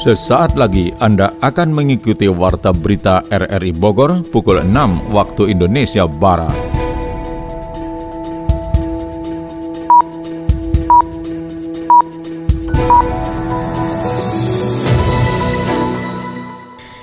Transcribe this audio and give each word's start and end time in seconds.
Sesaat 0.00 0.56
lagi 0.56 0.96
Anda 0.96 1.36
akan 1.44 1.76
mengikuti 1.76 2.24
Warta 2.24 2.72
Berita 2.72 3.20
RRI 3.28 3.76
Bogor 3.76 4.24
pukul 4.32 4.64
6 4.64 5.12
waktu 5.12 5.52
Indonesia 5.52 6.08
Barat. 6.08 6.56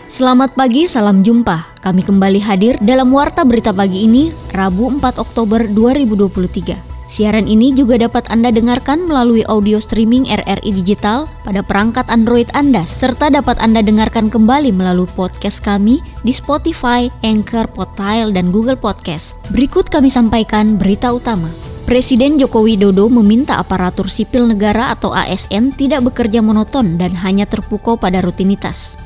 Selamat 0.09 0.57
pagi, 0.57 0.89
salam 0.89 1.21
jumpa. 1.21 1.77
Kami 1.77 2.01
kembali 2.01 2.41
hadir 2.41 2.81
dalam 2.81 3.13
Warta 3.13 3.45
Berita 3.45 3.69
Pagi 3.69 4.09
ini, 4.09 4.33
Rabu 4.49 4.89
4 4.97 5.21
Oktober 5.21 5.69
2023. 5.69 6.96
Siaran 7.07 7.47
ini 7.47 7.71
juga 7.71 7.95
dapat 7.95 8.27
Anda 8.27 8.51
dengarkan 8.51 9.07
melalui 9.07 9.39
audio 9.47 9.79
streaming 9.79 10.27
RRI 10.27 10.75
Digital 10.75 11.23
pada 11.47 11.63
perangkat 11.63 12.03
Android 12.11 12.51
Anda, 12.51 12.83
serta 12.83 13.31
dapat 13.31 13.55
Anda 13.63 13.79
dengarkan 13.79 14.27
kembali 14.27 14.75
melalui 14.75 15.07
podcast 15.15 15.63
kami 15.63 16.03
di 16.27 16.35
Spotify, 16.35 17.07
Anchor, 17.23 17.71
Podtail, 17.71 18.35
dan 18.35 18.51
Google 18.51 18.75
Podcast. 18.75 19.39
Berikut 19.55 19.87
kami 19.87 20.11
sampaikan 20.11 20.75
berita 20.75 21.15
utama. 21.15 21.47
Presiden 21.87 22.35
Joko 22.35 22.67
Widodo 22.67 23.07
meminta 23.07 23.55
aparatur 23.55 24.11
sipil 24.11 24.43
negara 24.43 24.91
atau 24.91 25.15
ASN 25.15 25.71
tidak 25.71 26.11
bekerja 26.11 26.43
monoton 26.43 26.99
dan 26.99 27.15
hanya 27.23 27.47
terpukau 27.47 27.95
pada 27.95 28.19
rutinitas. 28.19 28.99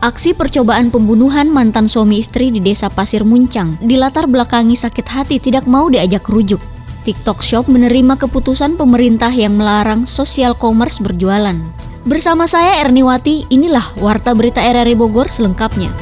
Aksi 0.00 0.32
percobaan 0.32 0.88
pembunuhan 0.88 1.52
mantan 1.52 1.92
suami 1.92 2.24
istri 2.24 2.48
di 2.48 2.64
desa 2.64 2.88
Pasir 2.88 3.28
Muncang 3.28 3.76
dilatar 3.84 4.24
belakangi 4.24 4.72
sakit 4.72 5.04
hati 5.04 5.36
tidak 5.36 5.68
mau 5.68 5.92
diajak 5.92 6.24
rujuk. 6.24 6.73
TikTok 7.04 7.44
Shop 7.44 7.68
menerima 7.68 8.16
keputusan 8.16 8.80
pemerintah 8.80 9.28
yang 9.28 9.60
melarang 9.60 10.08
sosial 10.08 10.56
commerce 10.56 10.96
berjualan. 10.98 11.54
Bersama 12.08 12.48
saya 12.48 12.80
Erniwati, 12.80 13.48
inilah 13.52 13.84
Warta 14.00 14.32
Berita 14.32 14.64
RRI 14.64 14.96
Bogor 14.96 15.28
selengkapnya. 15.28 15.92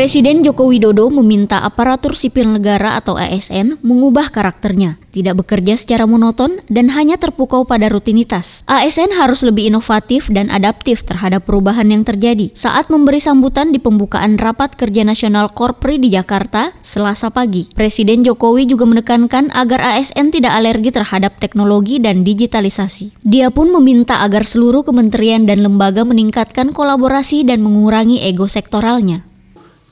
Presiden 0.00 0.40
Joko 0.40 0.64
Widodo 0.72 1.12
meminta 1.12 1.60
aparatur 1.60 2.16
sipil 2.16 2.48
negara 2.48 2.96
atau 2.96 3.20
ASN 3.20 3.84
mengubah 3.84 4.32
karakternya, 4.32 4.96
tidak 5.12 5.44
bekerja 5.44 5.76
secara 5.76 6.08
monoton 6.08 6.56
dan 6.72 6.88
hanya 6.96 7.20
terpukau 7.20 7.68
pada 7.68 7.92
rutinitas. 7.92 8.64
ASN 8.64 9.12
harus 9.20 9.44
lebih 9.44 9.68
inovatif 9.68 10.32
dan 10.32 10.48
adaptif 10.48 11.04
terhadap 11.04 11.44
perubahan 11.44 11.84
yang 11.92 12.00
terjadi. 12.00 12.48
Saat 12.56 12.88
memberi 12.88 13.20
sambutan 13.20 13.76
di 13.76 13.76
pembukaan 13.76 14.40
Rapat 14.40 14.80
Kerja 14.80 15.04
Nasional 15.04 15.52
Korpri 15.52 16.00
di 16.00 16.16
Jakarta, 16.16 16.72
Selasa 16.80 17.28
pagi, 17.28 17.68
Presiden 17.68 18.24
Jokowi 18.24 18.72
juga 18.72 18.88
menekankan 18.88 19.52
agar 19.52 19.84
ASN 20.00 20.32
tidak 20.32 20.56
alergi 20.56 20.96
terhadap 20.96 21.36
teknologi 21.36 22.00
dan 22.00 22.24
digitalisasi. 22.24 23.20
Dia 23.20 23.52
pun 23.52 23.68
meminta 23.68 24.24
agar 24.24 24.48
seluruh 24.48 24.80
kementerian 24.80 25.44
dan 25.44 25.60
lembaga 25.60 26.08
meningkatkan 26.08 26.72
kolaborasi 26.72 27.44
dan 27.44 27.60
mengurangi 27.60 28.24
ego 28.24 28.48
sektoralnya 28.48 29.28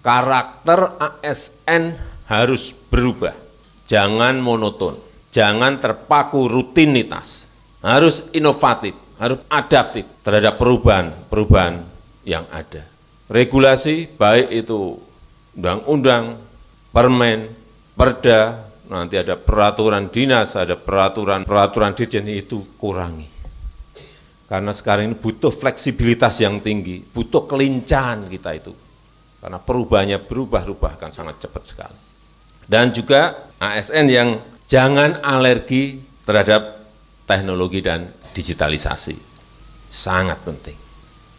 karakter 0.09 0.97
ASN 0.97 1.93
harus 2.33 2.73
berubah. 2.89 3.37
Jangan 3.85 4.41
monoton, 4.41 4.97
jangan 5.29 5.77
terpaku 5.77 6.49
rutinitas. 6.49 7.53
Harus 7.85 8.33
inovatif, 8.33 8.97
harus 9.21 9.45
adaptif 9.53 10.09
terhadap 10.25 10.57
perubahan-perubahan 10.57 11.85
yang 12.25 12.49
ada. 12.49 12.83
Regulasi 13.29 14.09
baik 14.17 14.49
itu 14.65 14.97
undang-undang, 15.55 16.41
permen, 16.91 17.53
perda, 17.93 18.65
nanti 18.89 19.21
ada 19.21 19.37
peraturan 19.37 20.09
dinas, 20.09 20.57
ada 20.57 20.75
peraturan-peraturan 20.75 21.93
dirjen 21.93 22.25
itu 22.27 22.65
kurangi. 22.81 23.29
Karena 24.49 24.73
sekarang 24.73 25.13
ini 25.13 25.17
butuh 25.21 25.53
fleksibilitas 25.53 26.41
yang 26.41 26.65
tinggi, 26.65 27.05
butuh 27.05 27.45
kelincahan 27.45 28.27
kita 28.33 28.57
itu 28.57 28.88
karena 29.39 29.59
perubahannya 29.63 30.19
berubah-ubah 30.27 30.99
akan 30.99 31.11
sangat 31.15 31.47
cepat 31.47 31.63
sekali. 31.63 32.01
Dan 32.69 32.91
juga 32.91 33.49
ASN 33.63 34.07
yang 34.11 34.29
jangan 34.69 35.23
alergi 35.25 36.03
terhadap 36.27 36.85
teknologi 37.25 37.81
dan 37.81 38.05
digitalisasi. 38.35 39.17
Sangat 39.89 40.45
penting. 40.45 40.77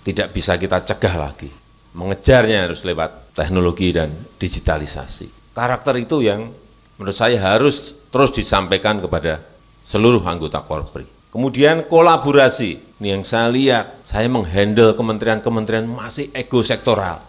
Tidak 0.02 0.34
bisa 0.34 0.58
kita 0.58 0.82
cegah 0.82 1.16
lagi. 1.20 1.52
Mengejarnya 1.94 2.66
harus 2.66 2.82
lewat 2.88 3.36
teknologi 3.36 3.94
dan 3.94 4.10
digitalisasi. 4.42 5.54
Karakter 5.54 5.94
itu 6.00 6.24
yang 6.24 6.50
menurut 6.98 7.14
saya 7.14 7.38
harus 7.38 8.08
terus 8.10 8.34
disampaikan 8.34 8.98
kepada 9.04 9.44
seluruh 9.86 10.24
anggota 10.26 10.64
Korpri. 10.66 11.06
Kemudian 11.30 11.86
kolaborasi, 11.86 12.98
ini 13.04 13.14
yang 13.14 13.22
saya 13.22 13.54
lihat, 13.54 14.02
saya 14.02 14.26
menghandle 14.26 14.98
kementerian-kementerian 14.98 15.86
masih 15.86 16.34
ego 16.34 16.66
sektoral 16.66 17.29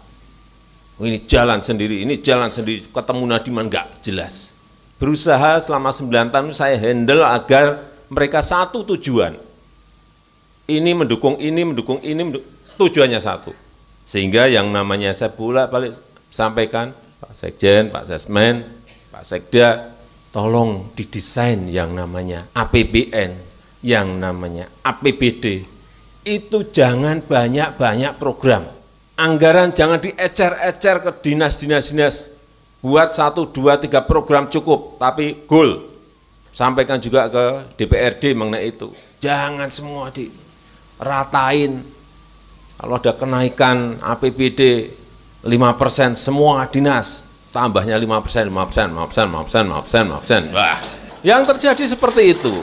ini 1.07 1.25
jalan 1.25 1.65
sendiri, 1.65 2.05
ini 2.05 2.21
jalan 2.21 2.53
sendiri, 2.53 2.85
ketemu 2.93 3.25
Nadiman 3.25 3.67
enggak 3.73 3.89
jelas. 4.05 4.59
Berusaha 5.01 5.57
selama 5.57 5.97
9 5.97 6.29
tahun 6.29 6.53
saya 6.53 6.77
handle 6.77 7.25
agar 7.25 7.81
mereka 8.13 8.45
satu 8.45 8.85
tujuan. 8.85 9.33
Ini 10.69 10.93
mendukung 10.93 11.41
ini, 11.41 11.65
mendukung 11.65 12.05
ini, 12.05 12.21
mendukung, 12.21 12.47
tujuannya 12.77 13.17
satu. 13.17 13.57
Sehingga 14.05 14.51
yang 14.51 14.69
namanya 14.69 15.15
saya 15.17 15.33
bolak 15.33 15.73
balik 15.73 15.97
sampaikan, 16.29 16.93
Pak 17.23 17.33
Sekjen, 17.33 17.89
Pak 17.89 18.05
Sesmen, 18.05 18.67
Pak 19.09 19.25
Sekda, 19.25 19.95
tolong 20.35 20.93
didesain 20.95 21.65
yang 21.71 21.97
namanya 21.97 22.45
APBN, 22.55 23.33
yang 23.81 24.21
namanya 24.21 24.69
APBD. 24.85 25.65
Itu 26.29 26.69
jangan 26.69 27.25
banyak-banyak 27.25 28.21
program 28.21 28.80
anggaran 29.21 29.77
jangan 29.77 30.01
diecer-ecer 30.01 31.05
ke 31.05 31.11
dinas-dinas-dinas. 31.21 32.33
Buat 32.81 33.13
satu, 33.13 33.45
dua, 33.45 33.77
tiga 33.77 34.01
program 34.01 34.49
cukup, 34.49 34.97
tapi 34.97 35.45
goal. 35.45 35.85
Sampaikan 36.51 36.97
juga 36.97 37.29
ke 37.29 37.77
DPRD 37.77 38.33
mengenai 38.33 38.73
itu. 38.73 38.89
Jangan 39.21 39.69
semua 39.69 40.09
diratain. 40.09 41.85
Kalau 42.81 42.97
ada 42.97 43.13
kenaikan 43.13 44.01
APBD 44.01 44.89
5 45.45 45.53
persen, 45.77 46.17
semua 46.17 46.65
dinas 46.73 47.29
tambahnya 47.53 48.01
5 48.01 48.25
persen, 48.25 48.49
5 48.49 48.69
persen, 48.73 48.87
5 48.89 49.09
persen, 49.09 49.25
5 49.29 49.45
persen, 49.45 49.63
5 49.69 49.85
persen, 49.85 50.03
5 50.09 50.21
persen. 50.25 50.43
Wah, 50.57 50.79
yang 51.21 51.45
terjadi 51.45 51.85
seperti 51.85 52.33
itu. 52.33 52.55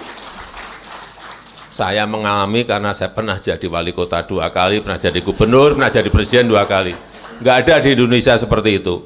Saya 1.77 2.09
mengalami 2.09 2.65
karena 2.65 2.89
saya 2.89 3.13
pernah 3.13 3.37
jadi 3.37 3.61
wali 3.69 3.93
kota 3.93 4.25
dua 4.25 4.49
kali, 4.49 4.81
pernah 4.81 4.97
jadi 4.97 5.21
gubernur, 5.21 5.77
pernah 5.77 5.93
jadi 5.93 6.09
presiden 6.09 6.49
dua 6.49 6.65
kali. 6.65 6.89
Enggak 7.37 7.69
ada 7.69 7.85
di 7.85 7.93
Indonesia 7.93 8.33
seperti 8.33 8.81
itu. 8.81 9.05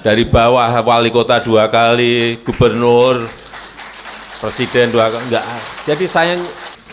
Dari 0.00 0.24
bawah 0.24 0.72
wali 0.80 1.12
kota 1.12 1.44
dua 1.44 1.68
kali, 1.68 2.40
gubernur, 2.40 3.20
presiden 4.40 4.88
dua 4.88 5.12
kali, 5.12 5.20
enggak. 5.28 5.44
Jadi 5.84 6.04
saya 6.08 6.32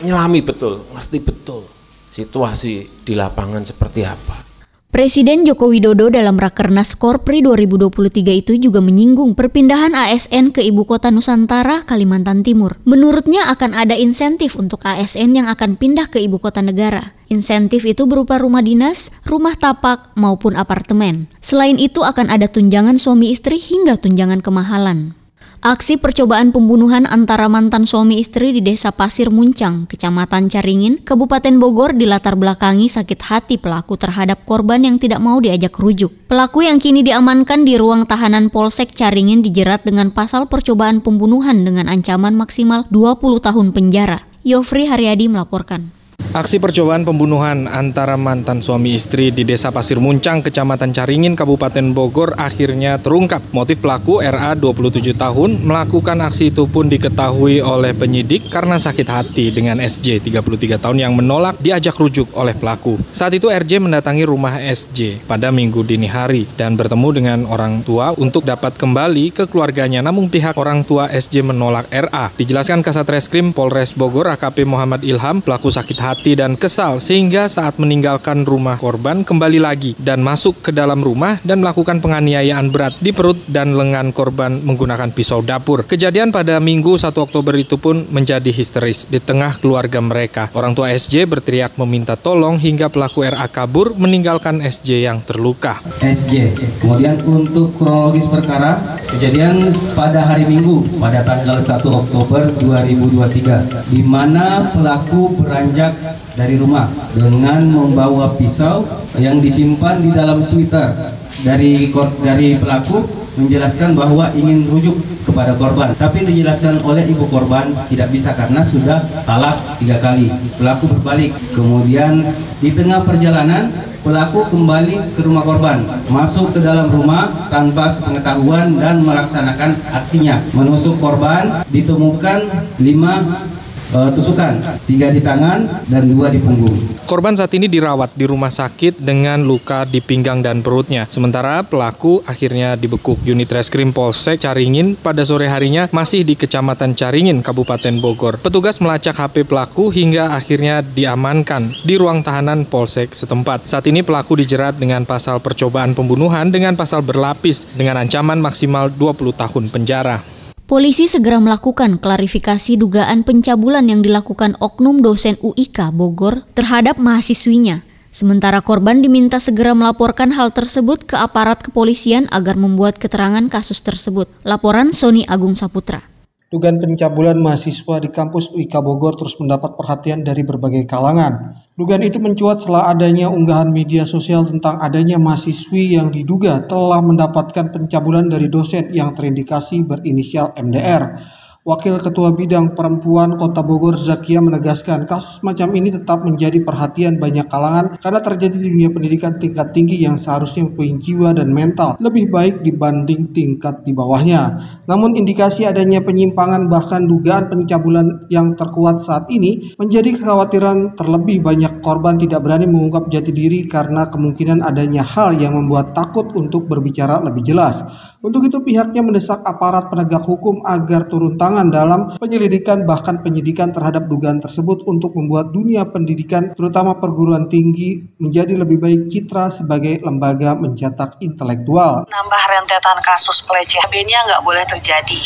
nyelami 0.03 0.43
betul, 0.43 0.83
ngerti 0.91 1.23
betul 1.23 1.63
situasi 2.11 2.83
di 3.07 3.15
lapangan 3.15 3.63
seperti 3.63 4.03
apa. 4.03 4.48
Presiden 4.89 5.45
Joko 5.45 5.69
Widodo 5.69 6.09
dalam 6.09 6.41
Rakernas 6.41 6.97
Korpri 6.97 7.45
2023 7.45 8.41
itu 8.41 8.57
juga 8.57 8.81
menyinggung 8.81 9.37
perpindahan 9.37 9.93
ASN 9.93 10.49
ke 10.49 10.65
Ibu 10.65 10.89
Kota 10.89 11.13
Nusantara, 11.13 11.85
Kalimantan 11.85 12.41
Timur. 12.41 12.81
Menurutnya 12.89 13.53
akan 13.53 13.77
ada 13.77 13.93
insentif 13.93 14.57
untuk 14.57 14.81
ASN 14.81 15.37
yang 15.37 15.45
akan 15.45 15.77
pindah 15.77 16.09
ke 16.09 16.17
Ibu 16.25 16.41
Kota 16.41 16.65
Negara. 16.65 17.13
Insentif 17.29 17.85
itu 17.85 18.09
berupa 18.09 18.41
rumah 18.41 18.65
dinas, 18.65 19.13
rumah 19.29 19.53
tapak, 19.53 20.09
maupun 20.17 20.57
apartemen. 20.57 21.29
Selain 21.37 21.77
itu 21.77 22.01
akan 22.01 22.33
ada 22.33 22.49
tunjangan 22.49 22.97
suami 22.97 23.29
istri 23.29 23.61
hingga 23.61 23.93
tunjangan 23.93 24.41
kemahalan. 24.41 25.13
Aksi 25.59 25.99
percobaan 25.99 26.55
pembunuhan 26.55 27.03
antara 27.03 27.51
mantan 27.51 27.83
suami 27.83 28.15
istri 28.15 28.55
di 28.55 28.63
Desa 28.63 28.95
Pasir 28.95 29.27
Muncang, 29.27 29.91
Kecamatan 29.91 30.47
Caringin, 30.47 31.03
Kabupaten 31.03 31.51
Bogor 31.59 31.91
dilatar 31.91 32.39
belakangi 32.39 32.87
sakit 32.87 33.19
hati 33.19 33.59
pelaku 33.59 33.99
terhadap 33.99 34.47
korban 34.47 34.87
yang 34.87 34.95
tidak 34.95 35.19
mau 35.19 35.35
diajak 35.43 35.75
rujuk. 35.75 36.15
Pelaku 36.31 36.63
yang 36.63 36.79
kini 36.79 37.03
diamankan 37.03 37.67
di 37.67 37.75
ruang 37.75 38.07
tahanan 38.07 38.47
Polsek 38.47 38.95
Caringin 38.95 39.43
dijerat 39.43 39.83
dengan 39.83 40.15
pasal 40.15 40.47
percobaan 40.47 41.03
pembunuhan 41.03 41.67
dengan 41.67 41.91
ancaman 41.91 42.39
maksimal 42.39 42.87
20 42.87 43.19
tahun 43.19 43.75
penjara. 43.75 44.23
Yofri 44.47 44.87
Haryadi 44.87 45.27
melaporkan. 45.27 45.98
Aksi 46.29 46.61
percobaan 46.61 47.09
pembunuhan 47.09 47.65
antara 47.65 48.13
mantan 48.13 48.61
suami 48.61 48.93
istri 48.93 49.33
di 49.33 49.41
Desa 49.41 49.73
Pasir 49.73 49.97
Muncang, 49.97 50.45
Kecamatan 50.45 50.93
Caringin, 50.93 51.33
Kabupaten 51.33 51.89
Bogor 51.89 52.37
akhirnya 52.37 53.01
terungkap. 53.01 53.41
Motif 53.49 53.81
pelaku 53.81 54.21
RA 54.21 54.53
27 54.53 55.17
tahun 55.17 55.65
melakukan 55.65 56.21
aksi 56.21 56.53
itu 56.53 56.69
pun 56.69 56.85
diketahui 56.85 57.65
oleh 57.65 57.97
penyidik 57.97 58.45
karena 58.53 58.77
sakit 58.77 59.09
hati 59.09 59.49
dengan 59.49 59.81
SJ 59.81 60.21
33 60.29 60.77
tahun 60.77 61.01
yang 61.01 61.17
menolak 61.17 61.57
diajak 61.65 61.97
rujuk 61.97 62.29
oleh 62.37 62.53
pelaku. 62.53 63.01
Saat 63.09 63.33
itu 63.33 63.49
RJ 63.49 63.81
mendatangi 63.89 64.21
rumah 64.29 64.61
SJ 64.61 65.25
pada 65.25 65.49
minggu 65.49 65.81
dini 65.81 66.05
hari 66.05 66.45
dan 66.53 66.77
bertemu 66.77 67.09
dengan 67.09 67.39
orang 67.49 67.81
tua 67.81 68.13
untuk 68.21 68.45
dapat 68.45 68.77
kembali 68.77 69.33
ke 69.33 69.49
keluarganya 69.49 70.05
namun 70.05 70.29
pihak 70.29 70.53
orang 70.61 70.85
tua 70.85 71.09
SJ 71.09 71.41
menolak 71.41 71.89
RA. 71.89 72.29
Dijelaskan 72.37 72.85
Kasat 72.85 73.09
Reskrim 73.09 73.49
Polres 73.49 73.97
Bogor 73.97 74.29
AKP 74.29 74.61
Muhammad 74.69 75.01
Ilham, 75.01 75.41
pelaku 75.41 75.73
sakit 75.73 75.97
hati 75.97 76.18
hati 76.19 76.35
dan 76.35 76.59
kesal 76.59 76.99
sehingga 76.99 77.47
saat 77.47 77.79
meninggalkan 77.79 78.43
rumah 78.43 78.75
korban 78.75 79.23
kembali 79.23 79.63
lagi 79.63 79.95
dan 79.95 80.19
masuk 80.19 80.59
ke 80.59 80.75
dalam 80.75 80.99
rumah 80.99 81.39
dan 81.47 81.63
melakukan 81.63 82.03
penganiayaan 82.03 82.75
berat 82.75 82.91
di 82.99 83.15
perut 83.15 83.39
dan 83.47 83.71
lengan 83.71 84.11
korban 84.11 84.59
menggunakan 84.59 85.15
pisau 85.15 85.39
dapur. 85.39 85.87
Kejadian 85.87 86.35
pada 86.35 86.59
Minggu 86.59 86.99
1 86.99 87.15
Oktober 87.15 87.55
itu 87.55 87.79
pun 87.79 88.03
menjadi 88.11 88.51
histeris 88.51 89.07
di 89.07 89.23
tengah 89.23 89.63
keluarga 89.63 90.03
mereka. 90.03 90.51
Orang 90.51 90.75
tua 90.75 90.91
SJ 90.91 91.23
berteriak 91.23 91.79
meminta 91.79 92.19
tolong 92.19 92.59
hingga 92.59 92.91
pelaku 92.91 93.23
RA 93.23 93.47
kabur 93.47 93.95
meninggalkan 93.95 94.59
SJ 94.59 95.07
yang 95.07 95.23
terluka. 95.23 95.79
SJ. 96.03 96.51
Kemudian 96.83 97.15
untuk 97.23 97.79
kronologis 97.79 98.27
perkara, 98.27 98.75
kejadian 99.15 99.71
pada 99.95 100.27
hari 100.27 100.43
Minggu 100.51 100.83
pada 100.99 101.23
tanggal 101.23 101.63
1 101.63 101.79
Oktober 101.87 102.43
2023 102.59 103.87
di 103.87 104.03
mana 104.03 104.67
pelaku 104.75 105.39
beranjak 105.39 106.08
dari 106.39 106.55
rumah 106.55 106.87
dengan 107.11 107.67
membawa 107.67 108.31
pisau 108.39 108.87
yang 109.19 109.43
disimpan 109.43 109.99
di 109.99 110.15
dalam 110.15 110.39
sweater 110.39 110.95
dari 111.43 111.91
dari 112.23 112.55
pelaku 112.55 113.03
menjelaskan 113.39 113.95
bahwa 113.95 114.31
ingin 114.35 114.67
rujuk 114.67 114.95
kepada 115.23 115.55
korban. 115.55 115.95
Tapi 115.95 116.27
dijelaskan 116.27 116.83
oleh 116.83 117.07
ibu 117.07 117.23
korban 117.31 117.71
tidak 117.87 118.11
bisa 118.11 118.35
karena 118.35 118.59
sudah 118.65 118.99
talak 119.23 119.55
tiga 119.79 119.99
kali. 120.01 120.27
Pelaku 120.59 120.91
berbalik. 120.97 121.31
Kemudian 121.55 122.19
di 122.59 122.75
tengah 122.75 123.05
perjalanan 123.07 123.71
pelaku 124.03 124.43
kembali 124.51 125.15
ke 125.15 125.21
rumah 125.23 125.43
korban. 125.45 125.79
Masuk 126.11 126.51
ke 126.51 126.59
dalam 126.59 126.91
rumah 126.91 127.47
tanpa 127.47 127.87
sepengetahuan 127.87 128.75
dan 128.75 128.99
melaksanakan 129.05 129.77
aksinya. 129.95 130.41
Menusuk 130.51 130.99
korban 130.99 131.63
ditemukan 131.71 132.43
lima 132.83 133.45
uh, 133.93 134.09
tusukan, 134.13 134.57
tiga 134.85 135.09
di 135.09 135.21
tangan 135.21 135.65
dan 135.89 136.03
dua 136.09 136.29
di 136.29 136.39
punggung. 136.41 136.73
Korban 137.09 137.33
saat 137.33 137.49
ini 137.57 137.65
dirawat 137.65 138.13
di 138.13 138.29
rumah 138.29 138.53
sakit 138.53 139.01
dengan 139.01 139.41
luka 139.41 139.81
di 139.85 139.97
pinggang 139.97 140.45
dan 140.45 140.61
perutnya. 140.61 141.09
Sementara 141.09 141.65
pelaku 141.65 142.21
akhirnya 142.29 142.77
dibekuk 142.77 143.17
unit 143.25 143.49
reskrim 143.49 143.89
Polsek 143.89 144.45
Caringin 144.45 144.93
pada 144.93 145.25
sore 145.25 145.49
harinya 145.49 145.89
masih 145.89 146.21
di 146.21 146.37
Kecamatan 146.37 146.93
Caringin, 146.93 147.41
Kabupaten 147.41 147.97
Bogor. 147.97 148.37
Petugas 148.37 148.77
melacak 148.77 149.17
HP 149.17 149.49
pelaku 149.49 149.89
hingga 149.89 150.37
akhirnya 150.37 150.85
diamankan 150.85 151.73
di 151.81 151.97
ruang 151.97 152.21
tahanan 152.21 152.69
Polsek 152.69 153.17
setempat. 153.17 153.65
Saat 153.65 153.89
ini 153.89 154.05
pelaku 154.05 154.37
dijerat 154.37 154.77
dengan 154.77 155.01
pasal 155.09 155.41
percobaan 155.41 155.97
pembunuhan 155.97 156.53
dengan 156.53 156.77
pasal 156.77 157.01
berlapis 157.01 157.65
dengan 157.73 157.97
ancaman 158.05 158.37
maksimal 158.37 158.93
20 158.93 159.33
tahun 159.33 159.65
penjara. 159.73 160.38
Polisi 160.69 161.09
segera 161.09 161.41
melakukan 161.41 161.97
klarifikasi 161.97 162.77
dugaan 162.77 163.25
pencabulan 163.25 163.89
yang 163.89 164.05
dilakukan 164.05 164.53
oknum 164.61 165.01
dosen 165.01 165.33
UIK 165.41 165.89
Bogor 165.89 166.45
terhadap 166.53 167.01
mahasiswinya. 167.01 167.81
Sementara 168.13 168.61
korban 168.61 169.01
diminta 169.01 169.41
segera 169.41 169.73
melaporkan 169.73 170.29
hal 170.29 170.53
tersebut 170.53 171.09
ke 171.09 171.17
aparat 171.17 171.65
kepolisian 171.65 172.29
agar 172.29 172.53
membuat 172.53 173.01
keterangan 173.01 173.49
kasus 173.49 173.81
tersebut. 173.81 174.29
Laporan 174.45 174.93
Sony 174.93 175.25
Agung 175.25 175.57
Saputra. 175.57 176.05
Dugaan 176.49 176.81
pencabulan 176.81 177.37
mahasiswa 177.37 178.01
di 178.01 178.09
kampus 178.09 178.49
UIK 178.49 178.81
Bogor 178.81 179.13
terus 179.13 179.37
mendapat 179.37 179.77
perhatian 179.77 180.25
dari 180.25 180.41
berbagai 180.41 180.81
kalangan. 180.89 181.53
Dugaan 181.77 182.01
itu 182.01 182.17
mencuat 182.17 182.65
setelah 182.65 182.89
adanya 182.89 183.29
unggahan 183.29 183.69
media 183.69 184.09
sosial 184.09 184.41
tentang 184.41 184.81
adanya 184.81 185.21
mahasiswi 185.21 185.93
yang 185.93 186.09
diduga 186.09 186.65
telah 186.65 187.05
mendapatkan 187.05 187.69
pencabulan 187.69 188.33
dari 188.33 188.49
dosen 188.49 188.89
yang 188.89 189.13
terindikasi 189.13 189.85
berinisial 189.85 190.49
MDR. 190.57 191.21
Wakil 191.59 191.99
Ketua 191.99 192.31
Bidang 192.31 192.71
Perempuan 192.71 193.35
Kota 193.35 193.59
Bogor 193.59 193.99
Zakia 193.99 194.39
menegaskan 194.39 195.03
kasus 195.03 195.43
macam 195.43 195.67
ini 195.75 195.91
tetap 195.91 196.23
menjadi 196.23 196.55
perhatian 196.63 197.19
banyak 197.19 197.51
kalangan 197.51 197.99
karena 197.99 198.23
terjadi 198.23 198.55
di 198.55 198.71
dunia 198.71 198.87
pendidikan 198.87 199.35
tingkat 199.35 199.75
tinggi 199.75 199.99
yang 199.99 200.15
seharusnya 200.15 200.71
mempunyai 200.71 200.95
jiwa 201.03 201.35
dan 201.35 201.51
mental 201.51 201.99
lebih 201.99 202.31
baik 202.31 202.63
dibanding 202.63 203.35
tingkat 203.35 203.83
di 203.83 203.91
bawahnya. 203.91 204.55
Namun 204.87 205.19
indikasi 205.19 205.67
adanya 205.67 205.99
penyimpangan 205.99 206.71
bahkan 206.71 207.03
dugaan 207.03 207.51
pencabulan 207.51 208.31
yang 208.31 208.55
terkuat 208.55 209.03
saat 209.03 209.27
ini 209.27 209.75
menjadi 209.75 210.15
kekhawatiran 210.15 210.95
terlebih 210.95 211.43
banyak 211.43 211.83
korban 211.83 212.15
tidak 212.15 212.39
berani 212.39 212.71
mengungkap 212.71 213.11
jati 213.11 213.35
diri 213.35 213.67
karena 213.67 214.07
kemungkinan 214.07 214.63
adanya 214.63 215.03
hal 215.03 215.35
yang 215.35 215.59
membuat 215.59 215.91
takut 215.91 216.31
untuk 216.39 216.71
berbicara 216.71 217.19
lebih 217.19 217.43
jelas. 217.43 217.83
Untuk 218.19 218.51
itu 218.51 218.59
pihaknya 218.59 218.99
mendesak 218.99 219.39
aparat 219.47 219.87
penegak 219.87 220.27
hukum 220.27 220.59
agar 220.67 221.07
turun 221.07 221.39
tangan 221.39 221.71
dalam 221.71 222.19
penyelidikan 222.19 222.83
bahkan 222.83 223.23
penyidikan 223.23 223.71
terhadap 223.71 224.11
dugaan 224.11 224.43
tersebut 224.43 224.83
untuk 224.83 225.15
membuat 225.15 225.55
dunia 225.55 225.87
pendidikan 225.87 226.51
terutama 226.51 226.99
perguruan 226.99 227.47
tinggi 227.47 227.95
menjadi 228.19 228.59
lebih 228.59 228.75
baik 228.75 229.07
citra 229.07 229.47
sebagai 229.47 230.03
lembaga 230.03 230.51
mencetak 230.51 231.15
intelektual. 231.23 232.11
Nambah 232.11 232.43
rentetan 232.59 232.99
kasus 232.99 233.39
pelecehan 233.47 233.87
nggak 233.87 234.43
boleh 234.43 234.67
terjadi. 234.67 235.23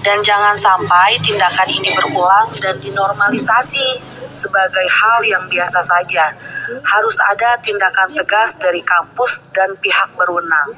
Dan 0.00 0.24
jangan 0.24 0.56
sampai 0.56 1.20
tindakan 1.20 1.68
ini 1.68 1.92
berulang 1.92 2.48
dan 2.56 2.80
dinormalisasi 2.80 4.13
sebagai 4.34 4.82
hal 4.90 5.22
yang 5.22 5.46
biasa 5.46 5.78
saja. 5.80 6.34
Harus 6.82 7.16
ada 7.22 7.56
tindakan 7.62 8.10
tegas 8.12 8.58
dari 8.58 8.82
kampus 8.82 9.54
dan 9.54 9.78
pihak 9.78 10.10
berwenang. 10.18 10.74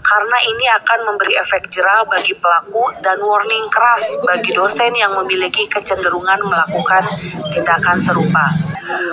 Karena 0.00 0.38
ini 0.48 0.66
akan 0.80 1.12
memberi 1.12 1.36
efek 1.36 1.68
jerah 1.68 2.08
bagi 2.08 2.32
pelaku 2.34 2.96
dan 3.04 3.20
warning 3.20 3.68
keras 3.68 4.16
bagi 4.24 4.56
dosen 4.56 4.96
yang 4.96 5.12
memiliki 5.20 5.68
kecenderungan 5.68 6.40
melakukan 6.48 7.04
tindakan 7.52 8.00
serupa. 8.00 8.48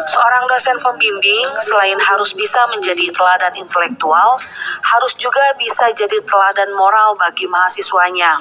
Seorang 0.08 0.48
dosen 0.52 0.78
pembimbing 0.84 1.48
selain 1.56 2.00
harus 2.00 2.36
bisa 2.36 2.60
menjadi 2.72 3.08
teladan 3.12 3.56
intelektual, 3.56 4.36
harus 4.84 5.14
juga 5.16 5.44
bisa 5.56 5.88
jadi 5.96 6.20
teladan 6.24 6.76
moral 6.76 7.16
bagi 7.16 7.48
mahasiswanya. 7.48 8.40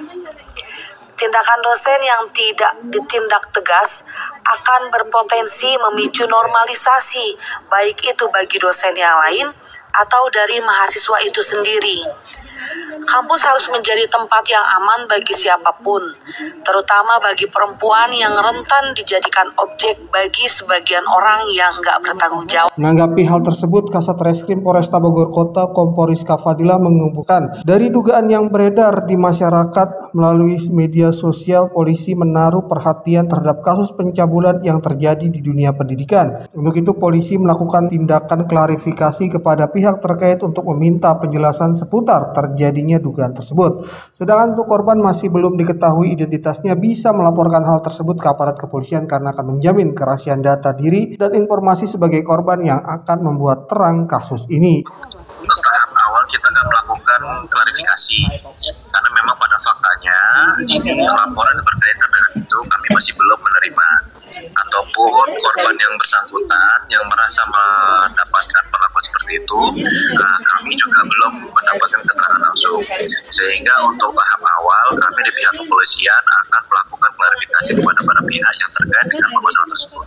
Tindakan 1.20 1.60
dosen 1.60 2.00
yang 2.00 2.24
tidak 2.32 2.80
ditindak 2.88 3.44
tegas 3.52 4.08
akan 4.40 4.88
berpotensi 4.88 5.76
memicu 5.76 6.24
normalisasi, 6.24 7.36
baik 7.68 8.00
itu 8.08 8.24
bagi 8.32 8.56
dosen 8.56 8.96
yang 8.96 9.20
lain 9.28 9.52
atau 10.00 10.32
dari 10.32 10.64
mahasiswa 10.64 11.20
itu 11.20 11.44
sendiri. 11.44 12.00
Kampus 13.10 13.42
harus 13.42 13.66
menjadi 13.74 14.06
tempat 14.06 14.46
yang 14.46 14.62
aman 14.78 15.10
bagi 15.10 15.34
siapa 15.34 15.74
pun, 15.82 15.98
terutama 16.62 17.18
bagi 17.18 17.42
perempuan 17.50 18.06
yang 18.14 18.30
rentan 18.38 18.94
dijadikan 18.94 19.50
objek 19.58 19.98
bagi 20.14 20.46
sebagian 20.46 21.02
orang 21.10 21.42
yang 21.50 21.74
nggak 21.82 22.06
bertanggung 22.06 22.46
jawab. 22.46 22.70
Menanggapi 22.78 23.26
hal 23.26 23.42
tersebut, 23.42 23.90
Kasat 23.90 24.14
Reskrim 24.14 24.62
Polresta 24.62 25.02
Bogor 25.02 25.34
Kota 25.34 25.74
Komporis 25.74 26.22
Kafadila 26.22 26.78
mengumpulkan 26.78 27.66
dari 27.66 27.90
dugaan 27.90 28.30
yang 28.30 28.46
beredar 28.46 29.02
di 29.10 29.18
masyarakat 29.18 30.14
melalui 30.14 30.62
media 30.70 31.10
sosial, 31.10 31.66
polisi 31.74 32.14
menaruh 32.14 32.70
perhatian 32.70 33.26
terhadap 33.26 33.58
kasus 33.66 33.90
pencabulan 33.90 34.62
yang 34.62 34.78
terjadi 34.78 35.26
di 35.26 35.42
dunia 35.42 35.74
pendidikan. 35.74 36.46
Untuk 36.54 36.78
itu, 36.78 36.94
polisi 36.94 37.34
melakukan 37.34 37.90
tindakan 37.90 38.46
klarifikasi 38.46 39.34
kepada 39.34 39.66
pihak 39.66 39.98
terkait 39.98 40.38
untuk 40.46 40.62
meminta 40.70 41.10
penjelasan 41.18 41.74
seputar 41.74 42.30
terjadinya 42.38 42.99
dugaan 43.00 43.32
tersebut. 43.32 43.88
Sedangkan 44.14 44.54
untuk 44.54 44.68
korban 44.68 45.00
masih 45.00 45.32
belum 45.32 45.56
diketahui 45.56 46.14
identitasnya 46.14 46.76
bisa 46.76 47.10
melaporkan 47.10 47.64
hal 47.66 47.80
tersebut 47.80 48.20
ke 48.20 48.26
aparat 48.28 48.60
kepolisian 48.60 49.08
karena 49.08 49.32
akan 49.32 49.56
menjamin 49.56 49.96
kerahasiaan 49.96 50.44
data 50.44 50.76
diri 50.76 51.16
dan 51.16 51.34
informasi 51.34 51.88
sebagai 51.88 52.20
korban 52.22 52.60
yang 52.62 52.80
akan 52.84 53.18
membuat 53.24 53.66
terang 53.66 54.04
kasus 54.04 54.46
ini. 54.52 54.84
tahap 55.40 55.90
awal 55.92 56.22
kita 56.28 56.46
akan 56.46 56.66
melakukan 56.68 57.20
klarifikasi 57.48 58.20
karena 58.90 59.10
memang 59.12 59.36
pada 59.36 59.56
faktanya 59.60 60.18
ini 60.68 61.04
laporan 61.04 61.56
berkaitan 61.60 62.08
dengan 62.10 62.32
itu 62.42 62.58
kami 62.68 62.88
masih 62.92 63.12
belum 63.16 63.38
menerima 63.40 63.88
ataupun 64.30 65.26
korban 65.34 65.76
yang 65.78 65.94
bersangkutan 65.98 66.78
yang 66.86 67.02
merasa 67.10 67.42
mendapatkan 67.50 68.64
perlakuan 68.70 69.04
seperti 69.04 69.32
itu 69.42 69.60
nah, 70.14 70.38
kami 70.54 70.72
juga 70.78 71.00
belum 71.02 71.32
mendapatkan 71.50 72.00
keterangan 72.06 72.29
langsung 72.50 72.82
sehingga 73.30 73.74
untuk 73.86 74.10
tahap 74.10 74.42
awal 74.42 74.86
kami 74.98 75.22
di 75.22 75.32
pihak 75.38 75.54
kepolisian 75.54 76.22
akan 76.42 76.62
melakukan 76.66 77.10
klarifikasi 77.14 77.70
kepada 77.78 78.00
para 78.02 78.20
pihak 78.26 78.54
yang 78.58 78.70
terkait 78.74 79.06
dengan 79.06 79.30
permasalahan 79.38 79.70
tersebut. 79.70 80.04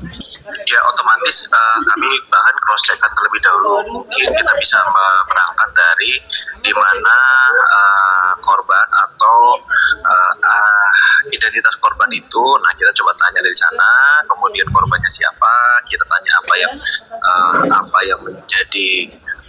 Ya 0.63 0.79
otomatis 0.88 1.48
uh, 1.51 1.77
kami 1.84 2.10
bahan 2.32 2.55
cross 2.63 2.84
check 2.88 3.00
terlebih 3.00 3.41
dahulu. 3.43 4.00
Mungkin 4.00 4.27
kita 4.32 4.53
bisa 4.60 4.79
berangkat 5.27 5.70
dari 5.75 6.13
di 6.63 6.72
mana 6.72 7.17
uh, 7.67 8.32
korban 8.39 8.88
atau 8.88 9.60
uh, 10.08 10.34
uh, 10.34 10.89
identitas 11.32 11.75
korban 11.84 12.08
itu. 12.15 12.43
Nah 12.63 12.72
kita 12.79 12.91
coba 12.96 13.12
tanya 13.20 13.43
dari 13.43 13.58
sana. 13.58 14.24
Kemudian 14.27 14.67
korbannya 14.72 15.10
siapa? 15.12 15.53
Kita 15.88 16.03
tanya 16.08 16.32
apa 16.39 16.53
yang 16.55 16.74
uh, 17.12 17.63
apa 17.67 18.00
yang 18.08 18.20
menjadi 18.24 18.89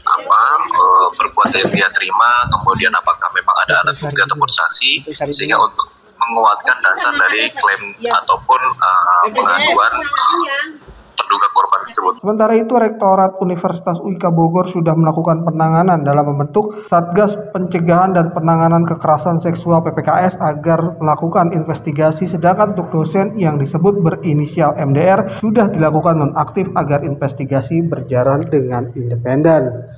apa 0.04 0.40
uh, 0.66 1.09
perbuatan 1.14 1.59
yang 1.68 1.73
dia 1.73 1.88
terima. 1.94 2.33
Kemudian 2.50 2.92
apakah 2.92 3.30
memang 3.33 3.56
ada 3.62 3.80
alat 3.87 3.97
bukti 3.97 4.21
ataupun 4.21 4.50
saksi 4.50 4.90
sehingga 5.30 5.62
untuk 5.62 5.94
menguatkan 6.14 6.76
dasar 6.80 7.12
dari 7.18 7.50
klaim 7.52 7.83
ataupun 8.00 8.61
uh, 8.80 9.25
pengaduan 9.28 9.92
uh, 9.92 10.93
terduga 11.14 11.47
korban 11.54 11.80
tersebut. 11.87 12.14
Sementara 12.21 12.52
itu, 12.59 12.75
Rektorat 12.75 13.38
Universitas 13.40 13.97
UIK 14.02 14.30
Bogor 14.35 14.66
sudah 14.68 14.92
melakukan 14.92 15.47
penanganan 15.47 16.02
dalam 16.02 16.35
membentuk 16.35 16.85
Satgas 16.87 17.38
Pencegahan 17.54 18.12
dan 18.12 18.35
Penanganan 18.35 18.85
Kekerasan 18.85 19.38
Seksual 19.38 19.80
PPKS 19.87 20.38
agar 20.42 20.99
melakukan 21.00 21.54
investigasi 21.54 22.26
sedangkan 22.26 22.76
untuk 22.76 22.90
dosen 22.90 23.38
yang 23.38 23.56
disebut 23.56 24.02
berinisial 24.02 24.76
MDR 24.76 25.40
sudah 25.40 25.71
dilakukan 25.71 26.21
nonaktif 26.21 26.68
agar 26.75 27.06
investigasi 27.06 27.87
berjalan 27.87 28.44
dengan 28.47 28.90
independen. 28.99 29.88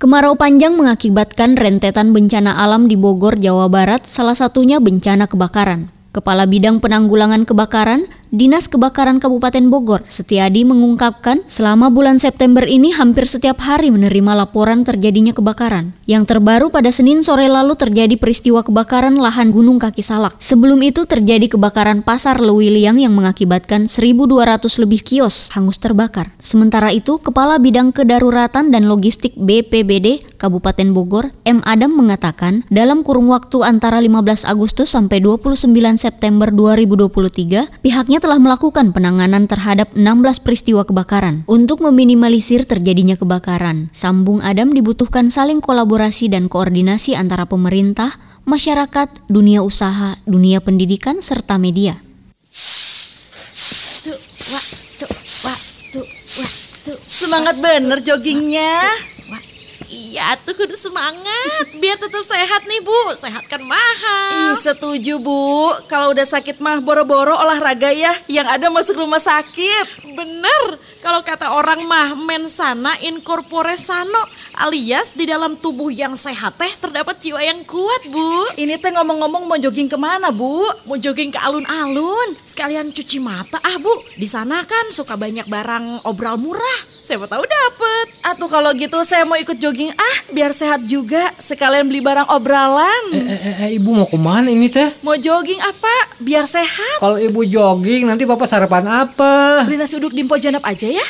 Kemarau 0.00 0.32
panjang 0.32 0.80
mengakibatkan 0.80 1.60
rentetan 1.60 2.16
bencana 2.16 2.56
alam 2.56 2.88
di 2.88 2.96
Bogor, 2.96 3.36
Jawa 3.36 3.68
Barat, 3.68 4.08
salah 4.08 4.32
satunya 4.32 4.80
bencana 4.80 5.28
kebakaran. 5.28 5.92
Kepala 6.10 6.48
Bidang 6.48 6.80
Penanggulangan 6.80 7.44
Kebakaran, 7.44 8.08
Dinas 8.30 8.70
Kebakaran 8.70 9.18
Kabupaten 9.18 9.74
Bogor, 9.74 10.06
Setiadi 10.06 10.62
mengungkapkan 10.62 11.42
selama 11.50 11.90
bulan 11.90 12.22
September 12.22 12.62
ini 12.62 12.94
hampir 12.94 13.26
setiap 13.26 13.58
hari 13.58 13.90
menerima 13.90 14.38
laporan 14.38 14.86
terjadinya 14.86 15.34
kebakaran. 15.34 15.90
Yang 16.06 16.30
terbaru 16.30 16.70
pada 16.70 16.94
Senin 16.94 17.26
sore 17.26 17.50
lalu 17.50 17.74
terjadi 17.74 18.14
peristiwa 18.14 18.62
kebakaran 18.62 19.18
lahan 19.18 19.50
Gunung 19.50 19.82
Kaki 19.82 20.06
Salak. 20.06 20.38
Sebelum 20.38 20.78
itu 20.78 21.10
terjadi 21.10 21.50
kebakaran 21.50 22.06
Pasar 22.06 22.38
Lewiliang 22.38 23.02
yang 23.02 23.18
mengakibatkan 23.18 23.90
1.200 23.90 24.62
lebih 24.78 25.02
kios 25.02 25.50
hangus 25.58 25.82
terbakar. 25.82 26.30
Sementara 26.38 26.94
itu, 26.94 27.18
Kepala 27.18 27.58
Bidang 27.58 27.90
Kedaruratan 27.90 28.70
dan 28.70 28.86
Logistik 28.86 29.34
BPBD 29.34 30.22
Kabupaten 30.38 30.94
Bogor, 30.94 31.34
M. 31.42 31.66
Adam 31.66 31.98
mengatakan, 31.98 32.62
dalam 32.70 33.02
kurun 33.02 33.26
waktu 33.26 33.66
antara 33.66 33.98
15 33.98 34.46
Agustus 34.46 34.94
sampai 34.94 35.18
29 35.18 35.66
September 35.98 36.54
2023, 36.54 37.82
pihaknya 37.82 38.19
telah 38.20 38.36
melakukan 38.36 38.92
penanganan 38.92 39.48
terhadap 39.48 39.96
16 39.96 40.44
peristiwa 40.44 40.84
kebakaran. 40.84 41.42
Untuk 41.48 41.80
meminimalisir 41.80 42.68
terjadinya 42.68 43.16
kebakaran, 43.16 43.88
sambung 43.90 44.44
Adam 44.44 44.70
dibutuhkan 44.76 45.32
saling 45.32 45.64
kolaborasi 45.64 46.28
dan 46.28 46.52
koordinasi 46.52 47.16
antara 47.16 47.48
pemerintah, 47.48 48.20
masyarakat, 48.44 49.08
dunia 49.32 49.64
usaha, 49.64 50.20
dunia 50.28 50.60
pendidikan, 50.60 51.24
serta 51.24 51.56
media. 51.56 51.98
Semangat 57.08 57.56
bener 57.58 57.98
joggingnya. 58.04 58.84
Iya 59.90 60.38
tuh 60.46 60.54
kudu 60.54 60.78
semangat 60.78 61.66
biar 61.82 61.98
tetap 61.98 62.22
sehat 62.22 62.62
nih 62.70 62.78
bu. 62.78 62.94
Sehat 63.18 63.42
kan 63.50 63.58
mahal. 63.58 64.54
Ih, 64.54 64.56
setuju 64.56 65.18
bu. 65.18 65.74
Kalau 65.90 66.14
udah 66.14 66.22
sakit 66.22 66.62
mah 66.62 66.78
boro-boro 66.78 67.34
olahraga 67.34 67.90
ya 67.90 68.14
yang 68.30 68.46
ada 68.46 68.70
masuk 68.70 69.02
rumah 69.02 69.18
sakit. 69.18 70.14
Bener. 70.14 70.78
Kalau 71.02 71.26
kata 71.26 71.58
orang 71.58 71.82
mah 71.90 72.14
mensana 72.14 72.94
incorpore 73.02 73.74
sano 73.80 74.20
alias 74.62 75.16
di 75.16 75.24
dalam 75.26 75.56
tubuh 75.56 75.88
yang 75.88 76.12
sehat 76.12 76.60
teh 76.60 76.70
terdapat 76.78 77.18
jiwa 77.18 77.42
yang 77.42 77.66
kuat 77.66 78.06
bu. 78.14 78.54
Ini 78.54 78.78
teh 78.78 78.94
ngomong-ngomong 78.94 79.48
mau 79.48 79.58
jogging 79.58 79.90
ke 79.90 79.98
mana 79.98 80.30
bu? 80.30 80.62
Mau 80.86 81.00
jogging 81.00 81.34
ke 81.34 81.40
alun-alun. 81.42 82.38
Sekalian 82.46 82.94
cuci 82.94 83.18
mata 83.18 83.58
ah 83.58 83.74
bu. 83.82 83.90
Di 84.14 84.30
sana 84.30 84.62
kan 84.62 84.94
suka 84.94 85.18
banyak 85.18 85.50
barang 85.50 86.06
obral 86.06 86.38
murah 86.38 86.99
siapa 87.00 87.26
tahu 87.26 87.42
dapet. 87.42 88.06
Atuh 88.22 88.48
kalau 88.48 88.70
gitu 88.76 89.00
saya 89.02 89.24
mau 89.24 89.36
ikut 89.40 89.56
jogging. 89.56 89.90
Ah 89.96 90.16
biar 90.30 90.52
sehat 90.52 90.84
juga. 90.84 91.32
Sekalian 91.40 91.88
beli 91.88 92.04
barang 92.04 92.28
obralan. 92.30 93.02
Eh, 93.16 93.32
eh, 93.32 93.54
eh, 93.66 93.70
ibu 93.80 93.90
mau 93.96 94.06
ke 94.06 94.20
mana 94.20 94.52
ini 94.52 94.68
teh? 94.68 94.88
Mau 95.00 95.16
jogging 95.16 95.58
apa 95.58 96.20
biar 96.20 96.44
sehat. 96.44 97.00
Kalau 97.00 97.16
ibu 97.16 97.40
jogging 97.42 98.06
nanti 98.06 98.28
bapak 98.28 98.46
sarapan 98.46 99.08
apa? 99.08 99.64
Beli 99.64 99.80
nasi 99.80 99.96
uduk 99.96 100.12
di 100.12 100.22
janap 100.40 100.62
aja 100.64 100.86
ya. 100.86 101.06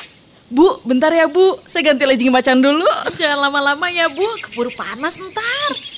Bu, 0.51 0.83
bentar 0.83 1.15
ya 1.15 1.31
Bu, 1.31 1.63
saya 1.63 1.95
ganti 1.95 2.03
legging 2.03 2.35
macan 2.35 2.59
dulu. 2.59 2.83
Jangan 3.15 3.39
lama-lama 3.39 3.87
ya 3.87 4.11
Bu, 4.11 4.27
keburu 4.43 4.75
panas 4.75 5.15
ntar. 5.15 5.90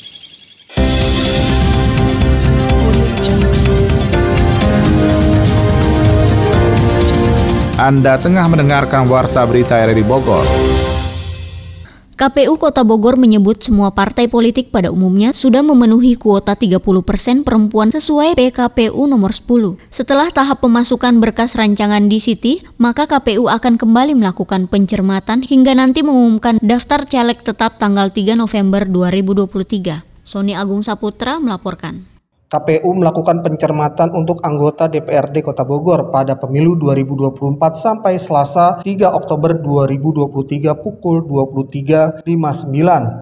Anda 7.83 8.15
tengah 8.15 8.47
mendengarkan 8.47 9.11
Warta 9.11 9.43
Berita 9.43 9.75
RRI 9.75 10.07
Bogor. 10.07 10.47
KPU 12.15 12.55
Kota 12.55 12.87
Bogor 12.87 13.19
menyebut 13.19 13.59
semua 13.59 13.91
partai 13.91 14.31
politik 14.31 14.71
pada 14.71 14.95
umumnya 14.95 15.35
sudah 15.35 15.67
memenuhi 15.67 16.15
kuota 16.15 16.55
30% 16.55 16.79
perempuan 17.43 17.91
sesuai 17.91 18.39
PKPU 18.39 19.11
nomor 19.11 19.35
10. 19.35 19.83
Setelah 19.91 20.31
tahap 20.31 20.63
pemasukan 20.63 21.19
berkas 21.19 21.59
rancangan 21.59 22.07
DCT, 22.07 22.79
maka 22.79 23.11
KPU 23.11 23.51
akan 23.51 23.75
kembali 23.75 24.15
melakukan 24.15 24.71
pencermatan 24.71 25.43
hingga 25.43 25.75
nanti 25.75 26.07
mengumumkan 26.07 26.63
daftar 26.63 27.03
caleg 27.03 27.43
tetap 27.43 27.83
tanggal 27.83 28.15
3 28.15 28.39
November 28.39 28.87
2023. 28.87 30.07
Sony 30.23 30.55
Agung 30.55 30.87
Saputra 30.87 31.43
melaporkan. 31.43 32.12
KPU 32.53 32.93
melakukan 32.93 33.41
pencermatan 33.41 34.13
untuk 34.13 34.45
anggota 34.45 34.85
DPRD 34.85 35.41
Kota 35.41 35.65
Bogor 35.65 36.13
pada 36.13 36.37
pemilu 36.37 36.77
2024 36.77 37.57
sampai 37.73 38.21
Selasa 38.21 38.85
3 38.85 39.09
Oktober 39.09 39.57
2023 39.57 40.77
pukul 40.77 41.25
23.59 41.25 42.29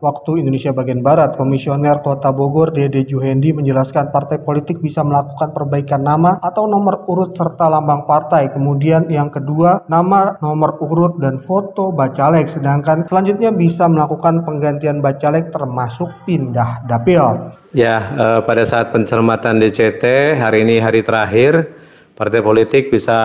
waktu 0.03 0.31
Indonesia 0.35 0.75
bagian 0.75 0.99
Barat. 1.07 1.39
Komisioner 1.39 2.03
Kota 2.03 2.35
Bogor 2.35 2.75
Dede 2.75 3.07
Juhendi 3.07 3.55
menjelaskan 3.55 4.11
partai 4.11 4.43
politik 4.43 4.83
bisa 4.83 5.07
melakukan 5.07 5.55
perbaikan 5.55 6.03
nama 6.03 6.35
atau 6.43 6.67
nomor 6.67 7.07
urut 7.07 7.31
serta 7.31 7.71
lambang 7.71 8.11
partai. 8.11 8.51
Kemudian 8.51 9.07
yang 9.15 9.31
kedua, 9.31 9.87
nama, 9.87 10.43
nomor 10.43 10.75
urut 10.83 11.23
dan 11.23 11.39
foto 11.39 11.95
bacalek. 11.95 12.51
Sedangkan 12.51 13.07
selanjutnya 13.07 13.55
bisa 13.55 13.87
melakukan 13.87 14.43
penggantian 14.43 14.99
bacalek 14.99 15.55
termasuk 15.55 16.27
pindah 16.27 16.83
dapil. 16.91 17.55
Ya, 17.71 18.11
eh, 18.19 18.41
pada 18.43 18.67
saat 18.67 18.91
pencermatan 18.91 19.20
DCT 19.29 20.37
hari 20.41 20.65
ini 20.65 20.81
hari 20.81 21.05
terakhir, 21.05 21.69
partai 22.17 22.41
politik 22.41 22.89
bisa 22.89 23.19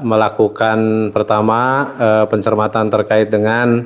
melakukan 0.00 1.10
pertama 1.12 1.92
eh, 2.00 2.24
pencermatan 2.28 2.88
terkait 2.88 3.28
dengan 3.28 3.84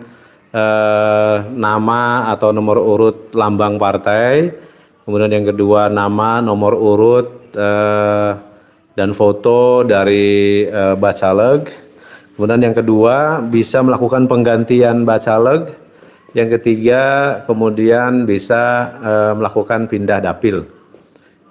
eh, 0.54 1.36
nama 1.50 2.30
atau 2.30 2.54
nomor 2.54 2.78
urut 2.78 3.34
lambang 3.34 3.78
partai, 3.78 4.54
kemudian 5.02 5.32
yang 5.32 5.46
kedua 5.50 5.90
nama, 5.90 6.38
nomor 6.38 6.78
urut 6.78 7.50
eh, 7.54 8.30
dan 8.94 9.10
foto 9.16 9.82
dari 9.82 10.66
eh, 10.66 10.94
bacaleg, 10.94 11.66
kemudian 12.38 12.62
yang 12.62 12.76
kedua 12.76 13.42
bisa 13.42 13.82
melakukan 13.82 14.30
penggantian 14.30 15.02
bacaleg 15.02 15.86
yang 16.36 16.52
ketiga 16.52 17.02
kemudian 17.48 18.28
bisa 18.28 18.92
e, 19.00 19.12
melakukan 19.40 19.88
pindah 19.88 20.20
dapil 20.20 20.68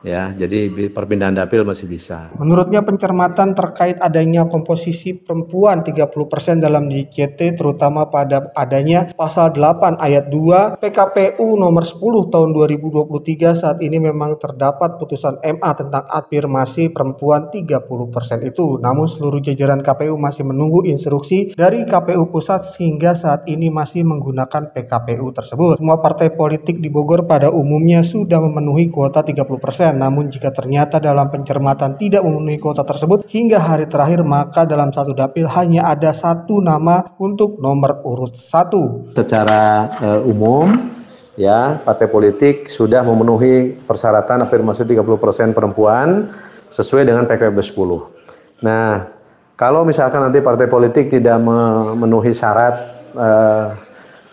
ya 0.05 0.31
jadi 0.37 0.69
perpindahan 0.93 1.33
dapil 1.33 1.65
masih 1.65 1.89
bisa. 1.89 2.29
Menurutnya 2.37 2.85
pencermatan 2.85 3.57
terkait 3.57 3.97
adanya 3.97 4.45
komposisi 4.45 5.17
perempuan 5.17 5.81
30% 5.81 6.61
dalam 6.61 6.85
DCT 6.85 7.57
terutama 7.57 8.07
pada 8.13 8.53
adanya 8.53 9.09
pasal 9.17 9.51
8 9.51 9.97
ayat 9.97 10.29
2 10.29 10.77
PKPU 10.77 11.57
nomor 11.57 11.83
10 11.83 12.31
tahun 12.31 12.49
2023 12.53 13.57
saat 13.57 13.81
ini 13.81 13.97
memang 13.97 14.37
terdapat 14.37 15.01
putusan 15.01 15.41
MA 15.41 15.71
tentang 15.73 16.05
afirmasi 16.05 16.93
perempuan 16.93 17.49
30% 17.49 18.45
itu. 18.45 18.77
Namun 18.77 19.09
seluruh 19.09 19.41
jajaran 19.41 19.81
KPU 19.81 20.15
masih 20.21 20.45
menunggu 20.45 20.85
instruksi 20.85 21.57
dari 21.57 21.83
KPU 21.89 22.29
pusat 22.29 22.61
sehingga 22.61 23.17
saat 23.17 23.49
ini 23.49 23.73
masih 23.73 24.05
menggunakan 24.05 24.69
PKPU 24.69 25.33
tersebut. 25.33 25.81
Semua 25.81 25.97
partai 25.97 26.29
politik 26.29 26.77
di 26.77 26.93
Bogor 26.93 27.25
pada 27.25 27.49
umumnya 27.49 28.05
sudah 28.05 28.37
memenuhi 28.37 28.91
kuota 28.93 29.25
30% 29.25 29.94
namun 29.95 30.27
jika 30.27 30.51
ternyata 30.51 30.99
dalam 30.99 31.31
pencermatan 31.31 31.95
tidak 31.95 32.21
memenuhi 32.21 32.59
kuota 32.59 32.83
tersebut 32.83 33.25
hingga 33.31 33.57
hari 33.57 33.87
terakhir 33.87 34.21
maka 34.27 34.67
dalam 34.67 34.91
satu 34.91 35.15
dapil 35.15 35.47
hanya 35.47 35.87
ada 35.89 36.11
satu 36.11 36.59
nama 36.59 37.15
untuk 37.17 37.57
nomor 37.57 38.03
urut 38.03 38.35
satu. 38.35 39.15
Secara 39.15 39.89
uh, 40.03 40.21
umum 40.27 40.91
ya 41.39 41.79
partai 41.83 42.07
politik 42.07 42.67
sudah 42.67 43.03
memenuhi 43.03 43.75
persyaratan 43.87 44.43
afirmasi 44.47 44.87
30% 44.87 45.55
perempuan 45.55 46.31
sesuai 46.71 47.07
dengan 47.07 47.23
PKB 47.27 47.55
10. 47.59 48.63
Nah, 48.63 49.07
kalau 49.55 49.87
misalkan 49.87 50.19
nanti 50.19 50.43
partai 50.43 50.67
politik 50.67 51.07
tidak 51.07 51.39
memenuhi 51.39 52.35
syarat 52.35 52.75
eh, 53.15 53.67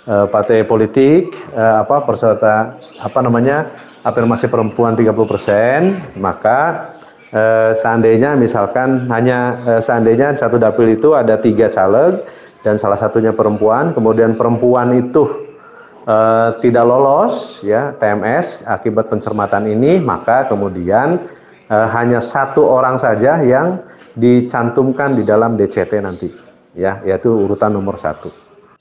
eh, 0.06 0.26
partai 0.30 0.64
politik 0.66 1.34
eh, 1.52 1.76
apa 1.82 2.02
perserta 2.02 2.78
apa 3.02 3.18
namanya 3.22 3.70
afirmasi 4.02 4.50
perempuan 4.50 4.98
30%, 4.98 6.18
maka 6.18 6.90
eh, 7.30 7.72
seandainya 7.74 8.34
misalkan 8.34 9.06
hanya 9.10 9.58
eh, 9.66 9.80
seandainya 9.82 10.34
satu 10.34 10.58
dapil 10.58 10.90
itu 10.94 11.14
ada 11.14 11.38
tiga 11.38 11.70
caleg 11.70 12.22
dan 12.62 12.78
salah 12.78 12.98
satunya 12.98 13.34
perempuan, 13.34 13.90
kemudian 13.90 14.38
perempuan 14.38 14.94
itu 14.94 15.50
uh, 16.06 16.54
tidak 16.62 16.84
lolos 16.86 17.58
ya 17.66 17.90
TMS 17.98 18.62
akibat 18.66 19.10
pencermatan 19.10 19.66
ini, 19.66 19.98
maka 19.98 20.46
kemudian 20.46 21.18
uh, 21.66 21.88
hanya 21.90 22.22
satu 22.22 22.62
orang 22.62 23.02
saja 23.02 23.42
yang 23.42 23.82
dicantumkan 24.14 25.18
di 25.18 25.26
dalam 25.26 25.58
DCT 25.58 25.92
nanti, 26.02 26.28
ya, 26.78 27.02
yaitu 27.02 27.34
urutan 27.34 27.74
nomor 27.74 27.98
satu. 27.98 28.30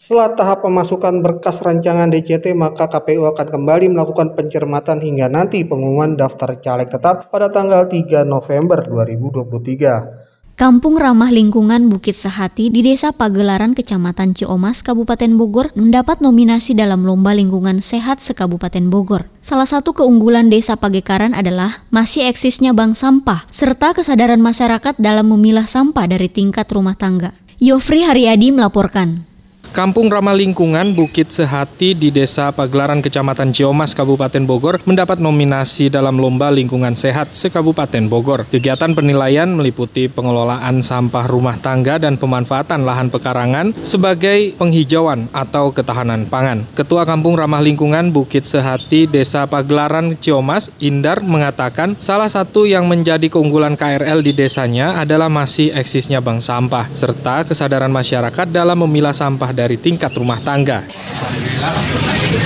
Setelah 0.02 0.34
tahap 0.34 0.66
pemasukan 0.66 1.22
berkas 1.22 1.62
rancangan 1.62 2.10
DCT, 2.10 2.58
maka 2.58 2.90
KPU 2.90 3.22
akan 3.30 3.54
kembali 3.54 3.94
melakukan 3.94 4.34
pencermatan 4.34 4.98
hingga 4.98 5.30
nanti 5.30 5.62
pengumuman 5.62 6.18
daftar 6.18 6.58
caleg 6.58 6.90
tetap 6.90 7.30
pada 7.30 7.54
tanggal 7.54 7.86
3 7.86 8.26
November 8.26 8.82
2023. 8.82 10.58
Kampung 10.58 10.98
Ramah 10.98 11.30
Lingkungan 11.30 11.86
Bukit 11.86 12.18
Sehati 12.18 12.74
di 12.74 12.82
Desa 12.82 13.14
Pagelaran 13.14 13.78
Kecamatan 13.78 14.34
Ciomas, 14.34 14.82
Kabupaten 14.82 15.38
Bogor 15.38 15.70
mendapat 15.78 16.18
nominasi 16.18 16.74
dalam 16.74 17.06
Lomba 17.06 17.38
Lingkungan 17.38 17.86
Sehat 17.86 18.26
Sekabupaten 18.26 18.90
Bogor. 18.90 19.30
Salah 19.46 19.70
satu 19.70 19.94
keunggulan 19.94 20.50
Desa 20.50 20.82
Pagekaran 20.82 21.38
adalah 21.38 21.86
masih 21.94 22.26
eksisnya 22.26 22.74
bank 22.74 22.98
sampah 22.98 23.46
serta 23.54 23.94
kesadaran 23.94 24.42
masyarakat 24.42 24.98
dalam 24.98 25.30
memilah 25.30 25.70
sampah 25.70 26.10
dari 26.10 26.26
tingkat 26.26 26.66
rumah 26.74 26.98
tangga. 26.98 27.38
Yofri 27.62 28.02
Haryadi 28.02 28.50
melaporkan. 28.50 29.30
Kampung 29.72 30.12
Ramah 30.12 30.36
Lingkungan 30.36 30.92
Bukit 31.00 31.32
Sehati 31.32 31.96
di 31.96 32.12
Desa 32.12 32.52
Pagelaran 32.52 33.00
Kecamatan 33.00 33.56
Ciomas 33.56 33.96
Kabupaten 33.96 34.44
Bogor 34.44 34.84
mendapat 34.84 35.24
nominasi 35.24 35.88
dalam 35.88 36.20
Lomba 36.20 36.52
Lingkungan 36.52 36.92
Sehat 36.92 37.32
se-Kabupaten 37.32 38.12
Bogor. 38.12 38.44
Kegiatan 38.52 38.92
penilaian 38.92 39.48
meliputi 39.48 40.12
pengelolaan 40.12 40.84
sampah 40.84 41.24
rumah 41.24 41.56
tangga 41.56 41.96
dan 42.04 42.20
pemanfaatan 42.20 42.84
lahan 42.84 43.08
pekarangan 43.08 43.72
sebagai 43.88 44.52
penghijauan 44.60 45.32
atau 45.32 45.72
ketahanan 45.72 46.28
pangan. 46.28 46.68
Ketua 46.76 47.08
Kampung 47.08 47.40
Ramah 47.40 47.64
Lingkungan 47.64 48.12
Bukit 48.12 48.52
Sehati 48.52 49.08
Desa 49.08 49.48
Pagelaran 49.48 50.20
Ciomas, 50.20 50.76
Indar, 50.84 51.24
mengatakan 51.24 51.96
salah 51.96 52.28
satu 52.28 52.68
yang 52.68 52.92
menjadi 52.92 53.32
keunggulan 53.32 53.80
KRL 53.80 54.20
di 54.20 54.36
desanya 54.36 55.00
adalah 55.00 55.32
masih 55.32 55.72
eksisnya 55.72 56.20
bank 56.20 56.44
sampah 56.44 56.92
serta 56.92 57.48
kesadaran 57.48 57.88
masyarakat 57.88 58.52
dalam 58.52 58.76
memilah 58.84 59.16
sampah 59.16 59.61
dari 59.62 59.78
tingkat 59.78 60.10
rumah 60.18 60.42
tangga. 60.42 60.82
Alhamdulillah 60.82 61.74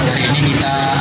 hari 0.04 0.24
ini 0.28 0.40
kita 0.52 0.95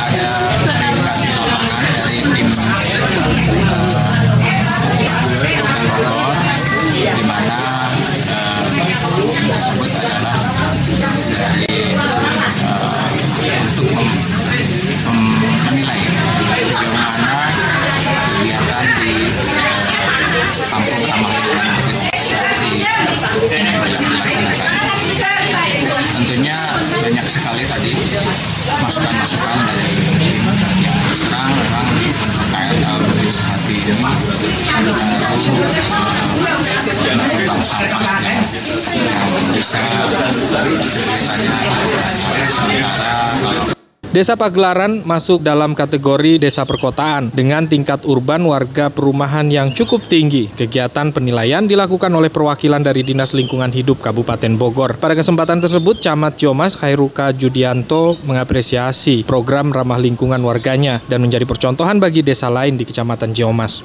Desa 44.15 44.39
Pagelaran 44.39 45.03
masuk 45.03 45.43
dalam 45.43 45.75
kategori 45.75 46.39
desa 46.39 46.63
perkotaan 46.63 47.35
dengan 47.35 47.67
tingkat 47.67 48.07
urban 48.07 48.47
warga 48.47 48.87
perumahan 48.87 49.43
yang 49.51 49.75
cukup 49.75 50.07
tinggi. 50.07 50.47
Kegiatan 50.47 51.11
penilaian 51.11 51.67
dilakukan 51.67 52.07
oleh 52.15 52.31
perwakilan 52.31 52.79
dari 52.79 53.03
Dinas 53.03 53.35
Lingkungan 53.35 53.75
Hidup 53.75 53.99
Kabupaten 53.99 54.55
Bogor. 54.55 54.95
Pada 55.03 55.19
kesempatan 55.19 55.59
tersebut, 55.59 55.99
Camat 55.99 56.39
Jomas 56.39 56.79
Khairuka 56.79 57.35
Judianto 57.35 58.15
mengapresiasi 58.23 59.27
program 59.27 59.75
ramah 59.75 59.99
lingkungan 59.99 60.39
warganya 60.39 61.03
dan 61.11 61.19
menjadi 61.19 61.43
percontohan 61.43 61.99
bagi 61.99 62.23
desa 62.23 62.47
lain 62.47 62.79
di 62.79 62.87
Kecamatan 62.87 63.35
Jomas. 63.35 63.83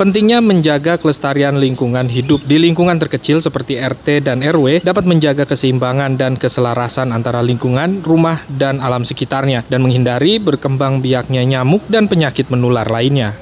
Pentingnya 0.00 0.40
menjaga 0.40 0.96
kelestarian 0.96 1.60
lingkungan 1.60 2.08
hidup 2.08 2.40
di 2.48 2.56
lingkungan 2.56 2.96
terkecil 2.96 3.36
seperti 3.44 3.76
RT 3.76 4.24
dan 4.24 4.40
RW 4.40 4.80
dapat 4.80 5.04
menjaga 5.04 5.44
keseimbangan 5.44 6.16
dan 6.16 6.40
keselarasan 6.40 7.12
antara 7.12 7.44
lingkungan, 7.44 8.00
rumah, 8.00 8.40
dan 8.48 8.80
alam 8.80 9.04
sekitarnya 9.04 9.60
dan 9.68 9.84
menghindari 9.84 10.40
berkembang 10.40 11.04
biaknya 11.04 11.44
nyamuk 11.44 11.84
dan 11.92 12.08
penyakit 12.08 12.48
menular 12.48 12.88
lainnya. 12.88 13.36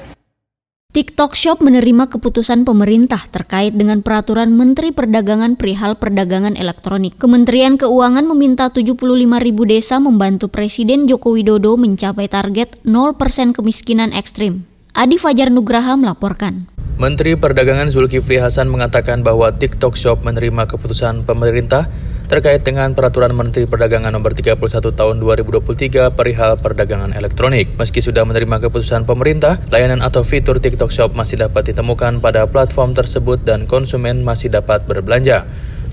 TikTok 0.91 1.31
Shop 1.31 1.63
menerima 1.63 2.11
keputusan 2.11 2.67
pemerintah 2.67 3.23
terkait 3.31 3.71
dengan 3.71 4.03
peraturan 4.03 4.51
Menteri 4.51 4.91
Perdagangan 4.91 5.55
perihal 5.55 5.95
perdagangan 5.95 6.59
elektronik. 6.59 7.15
Kementerian 7.15 7.79
Keuangan 7.79 8.27
meminta 8.27 8.67
75 8.67 8.99
ribu 9.39 9.63
desa 9.63 9.95
membantu 10.03 10.51
Presiden 10.51 11.07
Joko 11.07 11.39
Widodo 11.39 11.79
mencapai 11.79 12.27
target 12.27 12.83
0% 12.83 13.55
kemiskinan 13.55 14.11
ekstrim. 14.11 14.68
Adi 14.99 15.15
Fajar 15.15 15.47
Nugraha 15.47 15.95
melaporkan. 15.95 16.67
Menteri 16.99 17.39
Perdagangan 17.39 17.87
Zulkifli 17.87 18.35
Hasan 18.35 18.67
mengatakan 18.67 19.23
bahwa 19.23 19.47
TikTok 19.47 19.95
Shop 19.95 20.27
menerima 20.27 20.67
keputusan 20.67 21.23
pemerintah 21.23 21.87
terkait 22.27 22.67
dengan 22.67 22.91
Peraturan 22.91 23.31
Menteri 23.31 23.63
Perdagangan 23.63 24.11
Nomor 24.11 24.35
31 24.35 24.59
Tahun 24.59 25.15
2023 25.23 26.11
perihal 26.11 26.59
perdagangan 26.59 27.15
elektronik. 27.15 27.79
Meski 27.79 28.03
sudah 28.03 28.27
menerima 28.27 28.59
keputusan 28.59 29.07
pemerintah, 29.07 29.55
layanan 29.71 30.03
atau 30.03 30.27
fitur 30.27 30.59
TikTok 30.59 30.91
Shop 30.91 31.15
masih 31.15 31.47
dapat 31.47 31.71
ditemukan 31.71 32.19
pada 32.19 32.43
platform 32.51 32.91
tersebut 32.91 33.39
dan 33.47 33.71
konsumen 33.71 34.27
masih 34.27 34.51
dapat 34.51 34.83
berbelanja. 34.83 35.47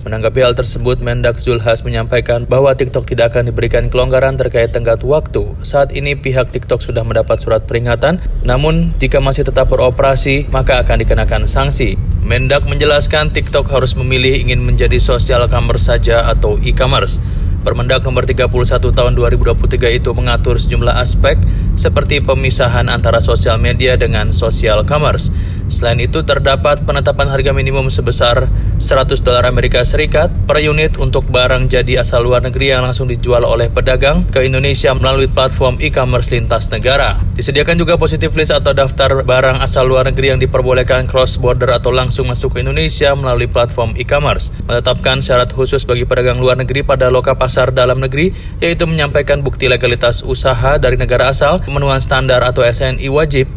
Menanggapi 0.07 0.38
hal 0.38 0.55
tersebut, 0.55 1.03
Mendak 1.03 1.35
Zulhas 1.42 1.83
menyampaikan 1.83 2.47
bahwa 2.47 2.71
TikTok 2.71 3.11
tidak 3.11 3.35
akan 3.35 3.51
diberikan 3.51 3.90
kelonggaran 3.90 4.38
terkait 4.38 4.71
tenggat 4.71 5.03
waktu. 5.03 5.59
Saat 5.66 5.90
ini 5.90 6.14
pihak 6.14 6.47
TikTok 6.47 6.79
sudah 6.79 7.03
mendapat 7.03 7.42
surat 7.42 7.66
peringatan, 7.66 8.23
namun 8.47 8.95
jika 9.03 9.19
masih 9.19 9.42
tetap 9.42 9.66
beroperasi, 9.66 10.47
maka 10.55 10.79
akan 10.79 11.03
dikenakan 11.03 11.51
sanksi. 11.51 11.99
Mendak 12.23 12.71
menjelaskan 12.71 13.35
TikTok 13.35 13.66
harus 13.66 13.99
memilih 13.99 14.47
ingin 14.47 14.62
menjadi 14.62 14.95
sosial 15.03 15.42
commerce 15.51 15.90
saja 15.90 16.31
atau 16.31 16.55
e-commerce. 16.62 17.19
Permendak 17.66 18.07
nomor 18.07 18.23
31 18.23 18.47
tahun 18.95 19.12
2023 19.19 19.90
itu 19.90 20.14
mengatur 20.14 20.55
sejumlah 20.55 21.03
aspek 21.03 21.35
seperti 21.75 22.23
pemisahan 22.23 22.87
antara 22.87 23.19
sosial 23.19 23.59
media 23.59 23.99
dengan 23.99 24.31
sosial 24.31 24.87
commerce. 24.87 25.35
Selain 25.66 25.98
itu, 25.98 26.22
terdapat 26.22 26.87
penetapan 26.87 27.26
harga 27.26 27.50
minimum 27.50 27.90
sebesar 27.90 28.46
100 28.79 29.18
dolar 29.26 29.42
Amerika 29.50 29.83
Serikat 29.83 30.31
per 30.46 30.62
unit 30.62 30.94
untuk 30.94 31.26
barang 31.26 31.66
jadi 31.66 32.07
asal 32.07 32.22
luar 32.22 32.38
negeri 32.46 32.70
yang 32.70 32.87
langsung 32.87 33.11
dijual 33.11 33.42
oleh 33.42 33.66
pedagang 33.66 34.22
ke 34.31 34.46
Indonesia 34.46 34.94
melalui 34.94 35.26
platform 35.26 35.83
e-commerce 35.83 36.31
lintas 36.31 36.70
negara. 36.70 37.18
Disediakan 37.35 37.83
juga 37.83 37.98
positif 37.98 38.31
list 38.38 38.55
atau 38.55 38.70
daftar 38.70 39.26
barang 39.26 39.59
asal 39.59 39.90
luar 39.90 40.07
negeri 40.07 40.37
yang 40.37 40.40
diperbolehkan 40.40 41.11
cross 41.11 41.35
border 41.35 41.74
atau 41.74 41.90
langsung 41.90 42.31
masuk 42.31 42.55
ke 42.55 42.62
Indonesia 42.62 43.11
melalui 43.18 43.50
platform 43.50 43.98
e-commerce. 43.98 44.55
Menetapkan 44.70 45.18
syarat 45.18 45.50
khusus 45.50 45.83
bagi 45.83 46.07
pedagang 46.07 46.38
luar 46.38 46.55
negeri 46.55 46.87
pada 46.87 47.11
loka 47.11 47.35
pasar 47.35 47.74
dalam 47.74 47.98
negeri, 47.98 48.31
yaitu 48.62 48.87
menyampaikan 48.87 49.42
bukti 49.42 49.66
legalitas 49.66 50.22
usaha 50.22 50.79
dari 50.79 50.94
negara 50.94 51.26
asal, 51.26 51.59
pemenuhan 51.59 51.98
standar 51.98 52.46
atau 52.46 52.62
SNI 52.62 53.11
wajib, 53.11 53.50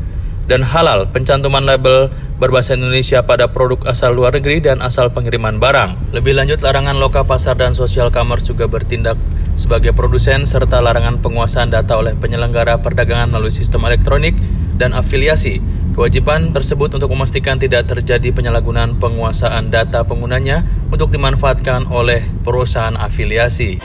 dan 0.50 0.66
halal 0.66 1.06
pencantuman 1.14 1.62
label 1.62 2.10
berbahasa 2.42 2.74
Indonesia 2.74 3.22
pada 3.22 3.54
produk 3.54 3.86
asal 3.86 4.18
luar 4.18 4.34
negeri 4.34 4.66
dan 4.66 4.82
asal 4.82 5.14
pengiriman 5.14 5.62
barang. 5.62 6.10
Lebih 6.10 6.34
lanjut, 6.34 6.66
larangan 6.66 6.98
loka 6.98 7.22
pasar 7.22 7.54
dan 7.54 7.78
social 7.78 8.10
commerce 8.10 8.50
juga 8.50 8.66
bertindak 8.66 9.22
sebagai 9.54 9.94
produsen 9.94 10.50
serta 10.50 10.82
larangan 10.82 11.22
penguasaan 11.22 11.70
data 11.70 12.00
oleh 12.02 12.18
penyelenggara 12.18 12.82
perdagangan 12.82 13.30
melalui 13.30 13.54
sistem 13.54 13.86
elektronik 13.86 14.34
dan 14.74 14.98
afiliasi. 14.98 15.62
Kewajiban 15.94 16.56
tersebut 16.56 16.96
untuk 16.96 17.12
memastikan 17.12 17.60
tidak 17.60 17.92
terjadi 17.92 18.32
penyalahgunaan 18.32 18.98
penguasaan 19.04 19.68
data 19.68 20.08
penggunanya 20.08 20.64
untuk 20.88 21.12
dimanfaatkan 21.12 21.92
oleh 21.92 22.24
perusahaan 22.42 22.96
afiliasi. 22.96 23.84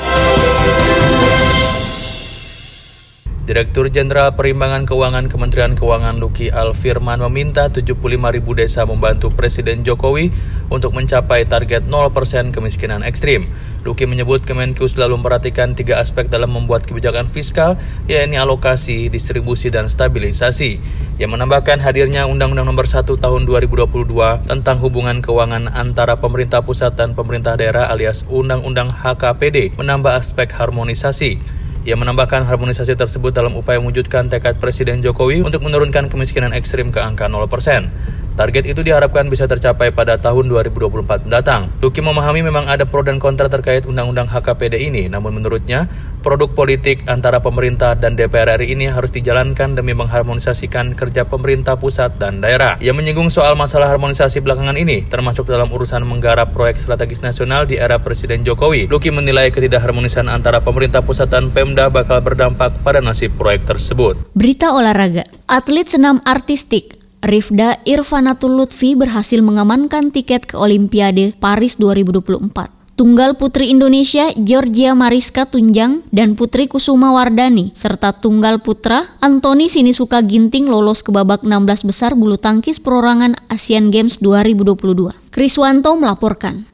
Direktur 3.44 3.92
Jenderal 3.92 4.33
Perimbangan 4.40 4.88
Keuangan 4.88 5.28
Kementerian 5.28 5.76
Keuangan 5.76 6.16
Luki 6.16 6.48
Alfirman 6.48 7.20
meminta 7.28 7.68
75 7.68 8.00
ribu 8.09 8.57
desa 8.57 8.88
membantu 8.88 9.37
Presiden 9.37 9.85
Jokowi 9.85 10.33
untuk 10.72 10.96
mencapai 10.96 11.44
target 11.44 11.85
0% 11.85 12.57
kemiskinan 12.57 13.04
ekstrim. 13.04 13.52
Luki 13.85 14.09
menyebut 14.09 14.48
Kemenku 14.48 14.88
selalu 14.88 15.20
memperhatikan 15.20 15.76
tiga 15.76 16.00
aspek 16.00 16.33
dalam 16.33 16.57
membuat 16.57 16.88
kebijakan 16.88 17.28
fiskal, 17.28 17.76
yaitu 18.09 18.40
alokasi, 18.40 19.12
distribusi, 19.12 19.68
dan 19.68 19.92
stabilisasi. 19.92 20.80
Yang 21.20 21.30
menambahkan 21.37 21.85
hadirnya 21.85 22.24
Undang-Undang 22.24 22.64
Nomor 22.64 22.88
1 22.88 23.04
Tahun 23.04 23.42
2022 23.44 24.48
tentang 24.48 24.80
hubungan 24.80 25.20
keuangan 25.20 25.68
antara 25.68 26.16
pemerintah 26.16 26.64
pusat 26.64 26.96
dan 26.96 27.12
pemerintah 27.12 27.61
daerah 27.61 27.92
alias 27.92 28.24
Undang-Undang 28.24 29.04
HKPD 29.04 29.76
menambah 29.76 30.16
aspek 30.16 30.48
harmonisasi. 30.48 31.63
Ia 31.85 32.01
menambahkan 32.01 32.49
harmonisasi 32.49 32.97
tersebut 32.97 33.37
dalam 33.37 33.61
upaya 33.61 33.77
mewujudkan 33.77 34.33
tekad 34.33 34.57
Presiden 34.57 35.05
Jokowi 35.05 35.44
untuk 35.44 35.61
menurunkan 35.68 36.09
kemiskinan 36.09 36.57
ekstrim 36.57 36.88
ke 36.88 36.97
angka 36.97 37.29
0%. 37.29 38.23
Target 38.35 38.66
itu 38.66 38.83
diharapkan 38.83 39.31
bisa 39.31 39.47
tercapai 39.47 39.94
pada 39.94 40.18
tahun 40.18 40.51
2024 40.51 41.31
mendatang. 41.31 41.70
Luki 41.79 42.03
memahami 42.03 42.42
memang 42.42 42.66
ada 42.66 42.83
pro 42.83 43.07
dan 43.07 43.23
kontra 43.23 43.47
terkait 43.47 43.87
Undang-Undang 43.87 44.27
HKPD 44.27 44.90
ini, 44.90 45.07
namun 45.07 45.38
menurutnya 45.38 45.87
produk 46.18 46.51
politik 46.51 47.07
antara 47.07 47.38
pemerintah 47.38 47.94
dan 47.94 48.18
DPR 48.18 48.59
RI 48.59 48.75
ini 48.75 48.90
harus 48.90 49.14
dijalankan 49.14 49.79
demi 49.79 49.94
mengharmonisasikan 49.94 50.99
kerja 50.99 51.31
pemerintah 51.31 51.79
pusat 51.79 52.18
dan 52.18 52.42
daerah. 52.42 52.75
Ia 52.83 52.90
menyinggung 52.90 53.31
soal 53.31 53.55
masalah 53.55 53.87
harmonisasi 53.94 54.42
belakangan 54.42 54.75
ini, 54.83 55.07
termasuk 55.07 55.47
dalam 55.47 55.70
urusan 55.70 56.03
menggarap 56.03 56.51
proyek 56.51 56.75
strategis 56.75 57.23
nasional 57.23 57.70
di 57.70 57.79
era 57.79 58.03
Presiden 58.03 58.42
Jokowi. 58.42 58.90
Luki 58.90 59.14
menilai 59.14 59.55
ketidakharmonisan 59.55 60.27
antara 60.27 60.59
pemerintah 60.59 61.07
pusat 61.07 61.31
dan 61.31 61.55
Pemda 61.55 61.87
bakal 61.87 62.18
berdampak 62.18 62.83
pada 62.83 62.99
nasib 62.99 63.31
proyek 63.38 63.62
tersebut. 63.62 64.18
Berita 64.35 64.75
olahraga, 64.75 65.23
atlet 65.47 65.87
senam 65.87 66.18
artistik 66.27 67.04
Rifda 67.24 67.80
Irfanatul 67.88 68.52
Lutfi 68.52 68.92
berhasil 68.92 69.40
mengamankan 69.40 70.12
tiket 70.12 70.44
ke 70.44 70.60
Olimpiade 70.60 71.32
Paris 71.40 71.80
2024. 71.80 72.68
Tunggal 73.00 73.34
Putri 73.40 73.72
Indonesia 73.72 74.28
Georgia 74.37 74.92
Mariska 74.92 75.48
Tunjang 75.48 76.04
dan 76.12 76.37
Putri 76.37 76.68
Kusuma 76.68 77.16
Wardani 77.16 77.72
serta 77.72 78.12
Tunggal 78.12 78.60
Putra 78.60 79.16
Antoni 79.24 79.72
Sinisuka 79.72 80.20
Ginting 80.20 80.68
lolos 80.68 81.00
ke 81.00 81.10
babak 81.10 81.42
16 81.42 81.88
besar 81.88 82.12
bulu 82.12 82.37
tangkis 82.37 82.76
perorangan 82.76 83.40
Asian 83.48 83.88
Games 83.88 84.20
2022. 84.20 85.16
Kriswanto 85.32 85.96
melaporkan. 85.96 86.73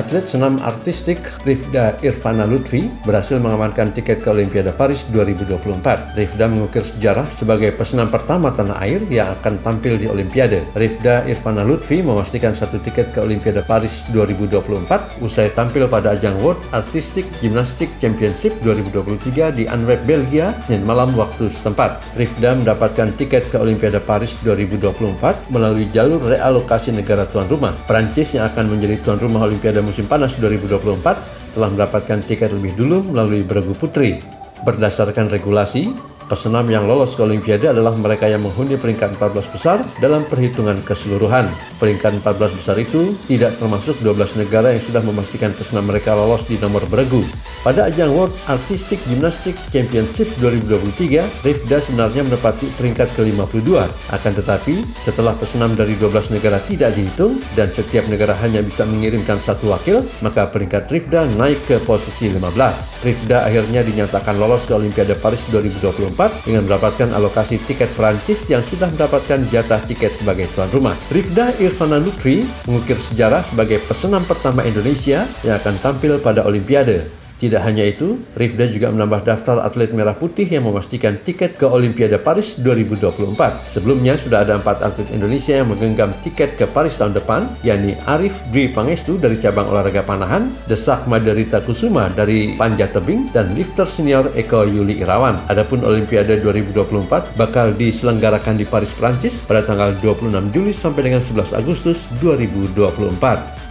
Atlet 0.00 0.24
senam 0.24 0.56
artistik 0.64 1.20
Rifda 1.44 1.92
Irfana 2.00 2.48
Lutfi 2.48 2.88
berhasil 3.04 3.36
mengamankan 3.36 3.92
tiket 3.92 4.24
ke 4.24 4.32
Olimpiade 4.32 4.72
Paris 4.72 5.04
2024. 5.12 6.16
Rifda 6.16 6.48
mengukir 6.48 6.80
sejarah 6.80 7.28
sebagai 7.28 7.68
pesenam 7.76 8.08
pertama 8.08 8.48
tanah 8.48 8.80
air 8.80 9.04
yang 9.12 9.28
akan 9.36 9.60
tampil 9.60 10.00
di 10.00 10.08
Olimpiade. 10.08 10.64
Rifda 10.72 11.28
Irfana 11.28 11.68
Lutfi 11.68 12.00
memastikan 12.00 12.56
satu 12.56 12.80
tiket 12.80 13.12
ke 13.12 13.20
Olimpiade 13.20 13.60
Paris 13.60 14.08
2024 14.16 15.20
usai 15.20 15.52
tampil 15.52 15.84
pada 15.84 16.16
ajang 16.16 16.40
World 16.40 16.64
Artistic 16.72 17.28
Gymnastic 17.44 17.92
Championship 18.00 18.56
2023 18.64 19.52
di 19.52 19.68
Antwerp, 19.68 20.00
Belgia, 20.08 20.56
Senin 20.64 20.88
malam 20.88 21.12
waktu 21.12 21.52
setempat. 21.52 22.16
Rifda 22.16 22.56
mendapatkan 22.56 23.12
tiket 23.20 23.52
ke 23.52 23.60
Olimpiade 23.60 24.00
Paris 24.00 24.32
2024 24.48 25.52
melalui 25.52 25.92
jalur 25.92 26.24
realokasi 26.24 26.88
negara 26.88 27.28
tuan 27.28 27.44
rumah. 27.52 27.76
Prancis 27.84 28.32
yang 28.32 28.48
akan 28.48 28.64
menjadi 28.72 28.96
tuan 29.04 29.20
rumah 29.20 29.44
Olimpiade 29.44 29.89
musim 29.90 30.06
panas 30.06 30.38
2024 30.38 31.58
telah 31.58 31.66
mendapatkan 31.66 32.22
tiket 32.22 32.54
lebih 32.54 32.78
dulu 32.78 33.10
melalui 33.10 33.42
beregu 33.42 33.74
putri. 33.74 34.22
Berdasarkan 34.62 35.26
regulasi, 35.26 35.90
Pesenam 36.30 36.62
yang 36.70 36.86
lolos 36.86 37.18
ke 37.18 37.26
Olimpiade 37.26 37.74
adalah 37.74 37.90
mereka 37.98 38.30
yang 38.30 38.46
menghuni 38.46 38.78
peringkat 38.78 39.18
14 39.18 39.50
besar 39.50 39.82
dalam 39.98 40.22
perhitungan 40.30 40.78
keseluruhan. 40.86 41.50
Peringkat 41.82 42.22
14 42.22 42.54
besar 42.54 42.78
itu 42.78 43.18
tidak 43.26 43.58
termasuk 43.58 43.98
12 43.98 44.38
negara 44.38 44.70
yang 44.70 44.78
sudah 44.78 45.02
memastikan 45.02 45.50
pesenam 45.50 45.90
mereka 45.90 46.14
lolos 46.14 46.46
di 46.46 46.54
nomor 46.62 46.86
beregu. 46.86 47.26
Pada 47.66 47.90
ajang 47.90 48.14
World 48.14 48.30
Artistic 48.46 49.02
Gymnastics 49.10 49.58
Championship 49.74 50.30
2023, 50.38 51.18
Rifda 51.42 51.82
sebenarnya 51.82 52.22
menepati 52.22 52.70
peringkat 52.78 53.10
ke-52. 53.18 53.82
Akan 54.14 54.30
tetapi, 54.30 54.86
setelah 55.02 55.34
pesenam 55.34 55.74
dari 55.74 55.98
12 55.98 56.30
negara 56.30 56.62
tidak 56.62 56.94
dihitung 56.94 57.42
dan 57.58 57.74
setiap 57.74 58.06
negara 58.06 58.38
hanya 58.38 58.62
bisa 58.62 58.86
mengirimkan 58.86 59.42
satu 59.42 59.74
wakil, 59.74 60.06
maka 60.22 60.46
peringkat 60.46 60.86
Rifda 60.86 61.26
naik 61.34 61.58
ke 61.66 61.82
posisi 61.82 62.30
15. 62.30 63.02
Rifda 63.02 63.50
akhirnya 63.50 63.82
dinyatakan 63.82 64.38
lolos 64.38 64.62
ke 64.70 64.78
Olimpiade 64.78 65.18
Paris 65.18 65.42
2024 65.50 66.19
dengan 66.44 66.68
mendapatkan 66.68 67.16
alokasi 67.16 67.56
tiket 67.64 67.88
Perancis 67.96 68.44
yang 68.52 68.60
sudah 68.60 68.92
mendapatkan 68.92 69.40
jatah 69.48 69.80
tiket 69.88 70.12
sebagai 70.12 70.44
tuan 70.52 70.68
rumah. 70.74 70.92
Rifda 71.08 71.56
Irfana 71.56 71.96
Lutfi 71.96 72.44
mengukir 72.68 73.00
sejarah 73.00 73.40
sebagai 73.40 73.80
pesenam 73.88 74.20
pertama 74.28 74.60
Indonesia 74.68 75.24
yang 75.40 75.56
akan 75.56 75.80
tampil 75.80 76.20
pada 76.20 76.44
Olimpiade. 76.44 77.19
Tidak 77.40 77.56
hanya 77.64 77.88
itu, 77.88 78.20
Rifda 78.36 78.68
juga 78.68 78.92
menambah 78.92 79.24
daftar 79.24 79.64
atlet 79.64 79.96
merah 79.96 80.12
putih 80.12 80.44
yang 80.44 80.68
memastikan 80.68 81.16
tiket 81.24 81.56
ke 81.56 81.64
Olimpiade 81.64 82.20
Paris 82.20 82.60
2024. 82.60 83.72
Sebelumnya 83.72 84.20
sudah 84.20 84.44
ada 84.44 84.60
empat 84.60 84.84
atlet 84.84 85.08
Indonesia 85.08 85.56
yang 85.56 85.72
menggenggam 85.72 86.12
tiket 86.20 86.60
ke 86.60 86.68
Paris 86.68 87.00
tahun 87.00 87.16
depan, 87.16 87.48
yakni 87.64 87.96
Arif 88.04 88.44
Dwi 88.52 88.68
Pangestu 88.68 89.16
dari 89.16 89.40
cabang 89.40 89.72
olahraga 89.72 90.04
panahan, 90.04 90.52
Desak 90.68 91.08
Madarita 91.08 91.64
Kusuma 91.64 92.12
dari 92.12 92.60
panjat 92.60 92.92
tebing, 92.92 93.32
dan 93.32 93.56
lifter 93.56 93.88
senior 93.88 94.28
Eko 94.36 94.68
Yuli 94.68 95.00
Irawan. 95.00 95.40
Adapun 95.48 95.80
Olimpiade 95.80 96.44
2024 96.44 97.40
bakal 97.40 97.72
diselenggarakan 97.72 98.60
di 98.60 98.68
Paris, 98.68 98.92
Prancis 98.92 99.40
pada 99.48 99.64
tanggal 99.64 99.96
26 100.04 100.52
Juli 100.52 100.76
sampai 100.76 101.08
dengan 101.08 101.24
11 101.24 101.56
Agustus 101.56 102.04
2024. 102.20 103.69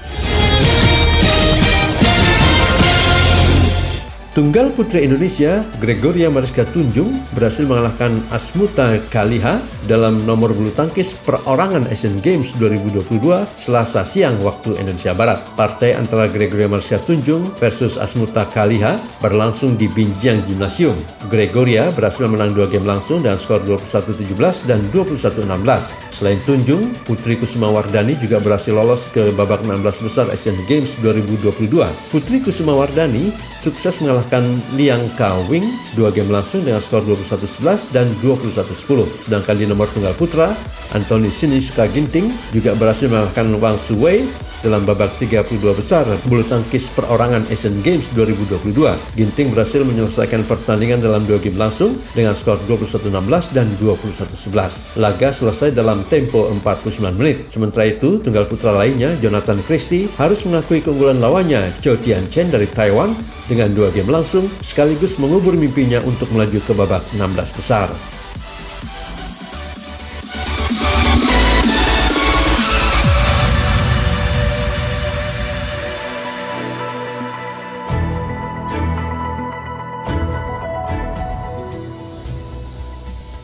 Tunggal 4.40 4.72
Putri 4.72 5.04
Indonesia, 5.04 5.68
Gregoria 5.84 6.32
Mariska 6.32 6.64
Tunjung 6.64 7.12
berhasil 7.36 7.68
mengalahkan 7.68 8.24
Asmuta 8.32 8.96
Kaliha 9.12 9.60
dalam 9.84 10.24
nomor 10.24 10.56
bulu 10.56 10.72
tangkis 10.72 11.12
perorangan 11.28 11.84
Asian 11.92 12.16
Games 12.24 12.56
2022 12.56 13.20
Selasa 13.60 14.08
siang 14.08 14.40
waktu 14.40 14.80
Indonesia 14.80 15.12
Barat. 15.12 15.44
Partai 15.60 15.92
antara 15.92 16.32
Gregoria 16.32 16.72
Mariska 16.72 17.04
Tunjung 17.04 17.52
versus 17.60 18.00
Asmuta 18.00 18.48
Kaliha 18.48 18.96
berlangsung 19.20 19.76
di 19.76 19.92
Binjang 19.92 20.40
Gymnasium. 20.48 20.96
Gregoria 21.28 21.92
berhasil 21.92 22.24
menang 22.32 22.56
dua 22.56 22.72
game 22.72 22.88
langsung 22.88 23.20
dengan 23.20 23.36
skor 23.36 23.60
21-17 23.68 24.24
dan 24.72 24.80
21-16. 24.96 26.16
Selain 26.16 26.40
Tunjung, 26.48 26.96
Putri 27.04 27.36
Kusuma 27.36 27.68
Wardani 27.68 28.16
juga 28.16 28.40
berhasil 28.40 28.72
lolos 28.72 29.04
ke 29.12 29.36
babak 29.36 29.68
16 29.68 29.84
besar 30.08 30.32
Asian 30.32 30.56
Games 30.64 30.96
2022. 31.04 31.68
Putri 32.08 32.40
Kusuma 32.40 32.72
Wardani 32.72 33.36
sukses 33.60 34.00
mengalahkan 34.00 34.42
Liang 34.80 35.04
Ka-wing 35.20 35.68
dua 35.94 36.10
game 36.16 36.32
langsung 36.32 36.64
dengan 36.64 36.80
skor 36.80 37.04
21-11 37.04 37.92
dan 37.92 38.08
21-10. 38.24 39.28
Sedangkan 39.28 39.56
di 39.60 39.68
nomor 39.68 39.92
tunggal 39.92 40.16
putra, 40.16 40.56
Anthony 40.96 41.28
Sinisuka 41.30 41.86
Ginting 41.92 42.32
juga 42.56 42.74
berhasil 42.80 43.12
mengalahkan 43.12 43.52
Wang 43.60 43.78
Suwei 43.78 44.24
dalam 44.60 44.84
babak 44.84 45.12
32 45.20 45.60
besar 45.72 46.04
bulu 46.28 46.44
tangkis 46.44 46.92
perorangan 46.92 47.48
Asian 47.48 47.76
Games 47.80 48.12
2022. 48.16 48.76
Ginting 49.16 49.48
berhasil 49.56 49.82
menyelesaikan 49.84 50.44
pertandingan 50.44 51.00
dalam 51.00 51.24
dua 51.24 51.40
game 51.40 51.56
langsung 51.56 51.96
dengan 52.12 52.36
skor 52.36 52.60
21-16 52.68 53.56
dan 53.56 53.68
21-11. 53.80 55.00
Laga 55.00 55.30
selesai 55.32 55.72
dalam 55.72 56.04
tempo 56.08 56.48
49 56.52 57.16
menit. 57.16 57.48
Sementara 57.52 57.88
itu, 57.88 58.20
tunggal 58.20 58.48
putra 58.48 58.76
lainnya, 58.76 59.16
Jonathan 59.24 59.60
Christie, 59.64 60.12
harus 60.20 60.44
mengakui 60.44 60.84
keunggulan 60.84 61.24
lawannya, 61.24 61.72
Chou 61.80 61.96
Tian 62.00 62.28
Chen 62.28 62.52
dari 62.52 62.68
Taiwan, 62.68 63.16
dengan 63.50 63.74
dua 63.74 63.90
game 63.90 64.14
langsung, 64.14 64.46
sekaligus 64.62 65.18
mengubur 65.18 65.58
mimpinya 65.58 65.98
untuk 66.06 66.30
melaju 66.30 66.62
ke 66.62 66.72
babak 66.78 67.02
16 67.18 67.58
besar. 67.58 68.19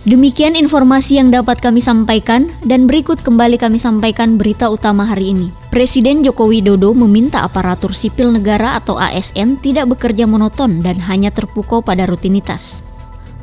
Demikian 0.05 0.53
informasi 0.53 1.17
yang 1.17 1.33
dapat 1.33 1.57
kami 1.57 1.81
sampaikan 1.81 2.53
dan 2.61 2.85
berikut 2.85 3.25
kembali 3.25 3.57
kami 3.57 3.81
sampaikan 3.81 4.37
berita 4.37 4.69
utama 4.69 5.01
hari 5.01 5.33
ini. 5.33 5.49
Presiden 5.73 6.21
Joko 6.21 6.45
Widodo 6.45 6.93
meminta 6.93 7.41
aparatur 7.41 7.97
sipil 7.97 8.29
negara 8.29 8.77
atau 8.77 9.01
ASN 9.01 9.57
tidak 9.57 9.97
bekerja 9.97 10.29
monoton 10.29 10.85
dan 10.85 11.01
hanya 11.09 11.33
terpukau 11.33 11.81
pada 11.81 12.05
rutinitas. 12.05 12.85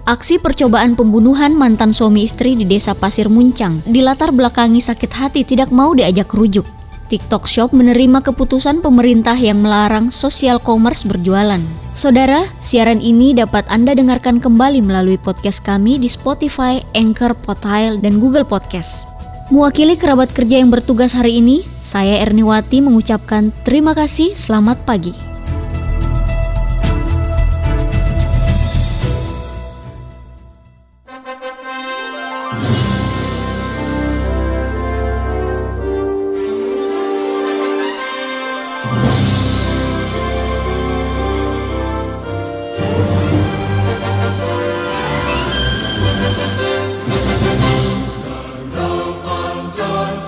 Aksi 0.07 0.39
percobaan 0.39 0.95
pembunuhan 0.95 1.51
mantan 1.51 1.91
suami 1.91 2.31
istri 2.31 2.55
di 2.55 2.63
desa 2.63 2.95
Pasir 2.95 3.27
Muncang 3.27 3.83
dilatar 3.83 4.31
belakangi 4.31 4.79
sakit 4.79 5.11
hati 5.19 5.43
tidak 5.43 5.75
mau 5.75 5.91
diajak 5.99 6.31
rujuk. 6.31 6.82
TikTok 7.13 7.45
Shop 7.45 7.77
menerima 7.77 8.25
keputusan 8.25 8.81
pemerintah 8.81 9.37
yang 9.37 9.61
melarang 9.61 10.09
social 10.09 10.57
commerce 10.57 11.05
berjualan. 11.05 11.61
Saudara, 11.93 12.41
siaran 12.65 13.05
ini 13.05 13.37
dapat 13.37 13.69
Anda 13.69 13.93
dengarkan 13.93 14.41
kembali 14.41 14.81
melalui 14.81 15.21
podcast 15.21 15.61
kami 15.61 16.01
di 16.01 16.09
Spotify, 16.09 16.81
Anchor, 16.97 17.37
Potile, 17.37 18.01
dan 18.01 18.17
Google 18.17 18.49
Podcast. 18.49 19.05
Mewakili 19.53 20.01
kerabat 20.01 20.33
kerja 20.33 20.65
yang 20.65 20.73
bertugas 20.73 21.13
hari 21.13 21.45
ini, 21.45 21.61
saya 21.85 22.25
Erniwati 22.25 22.81
mengucapkan 22.81 23.53
terima 23.69 23.93
kasih, 23.93 24.33
selamat 24.33 24.81
pagi. 24.89 25.32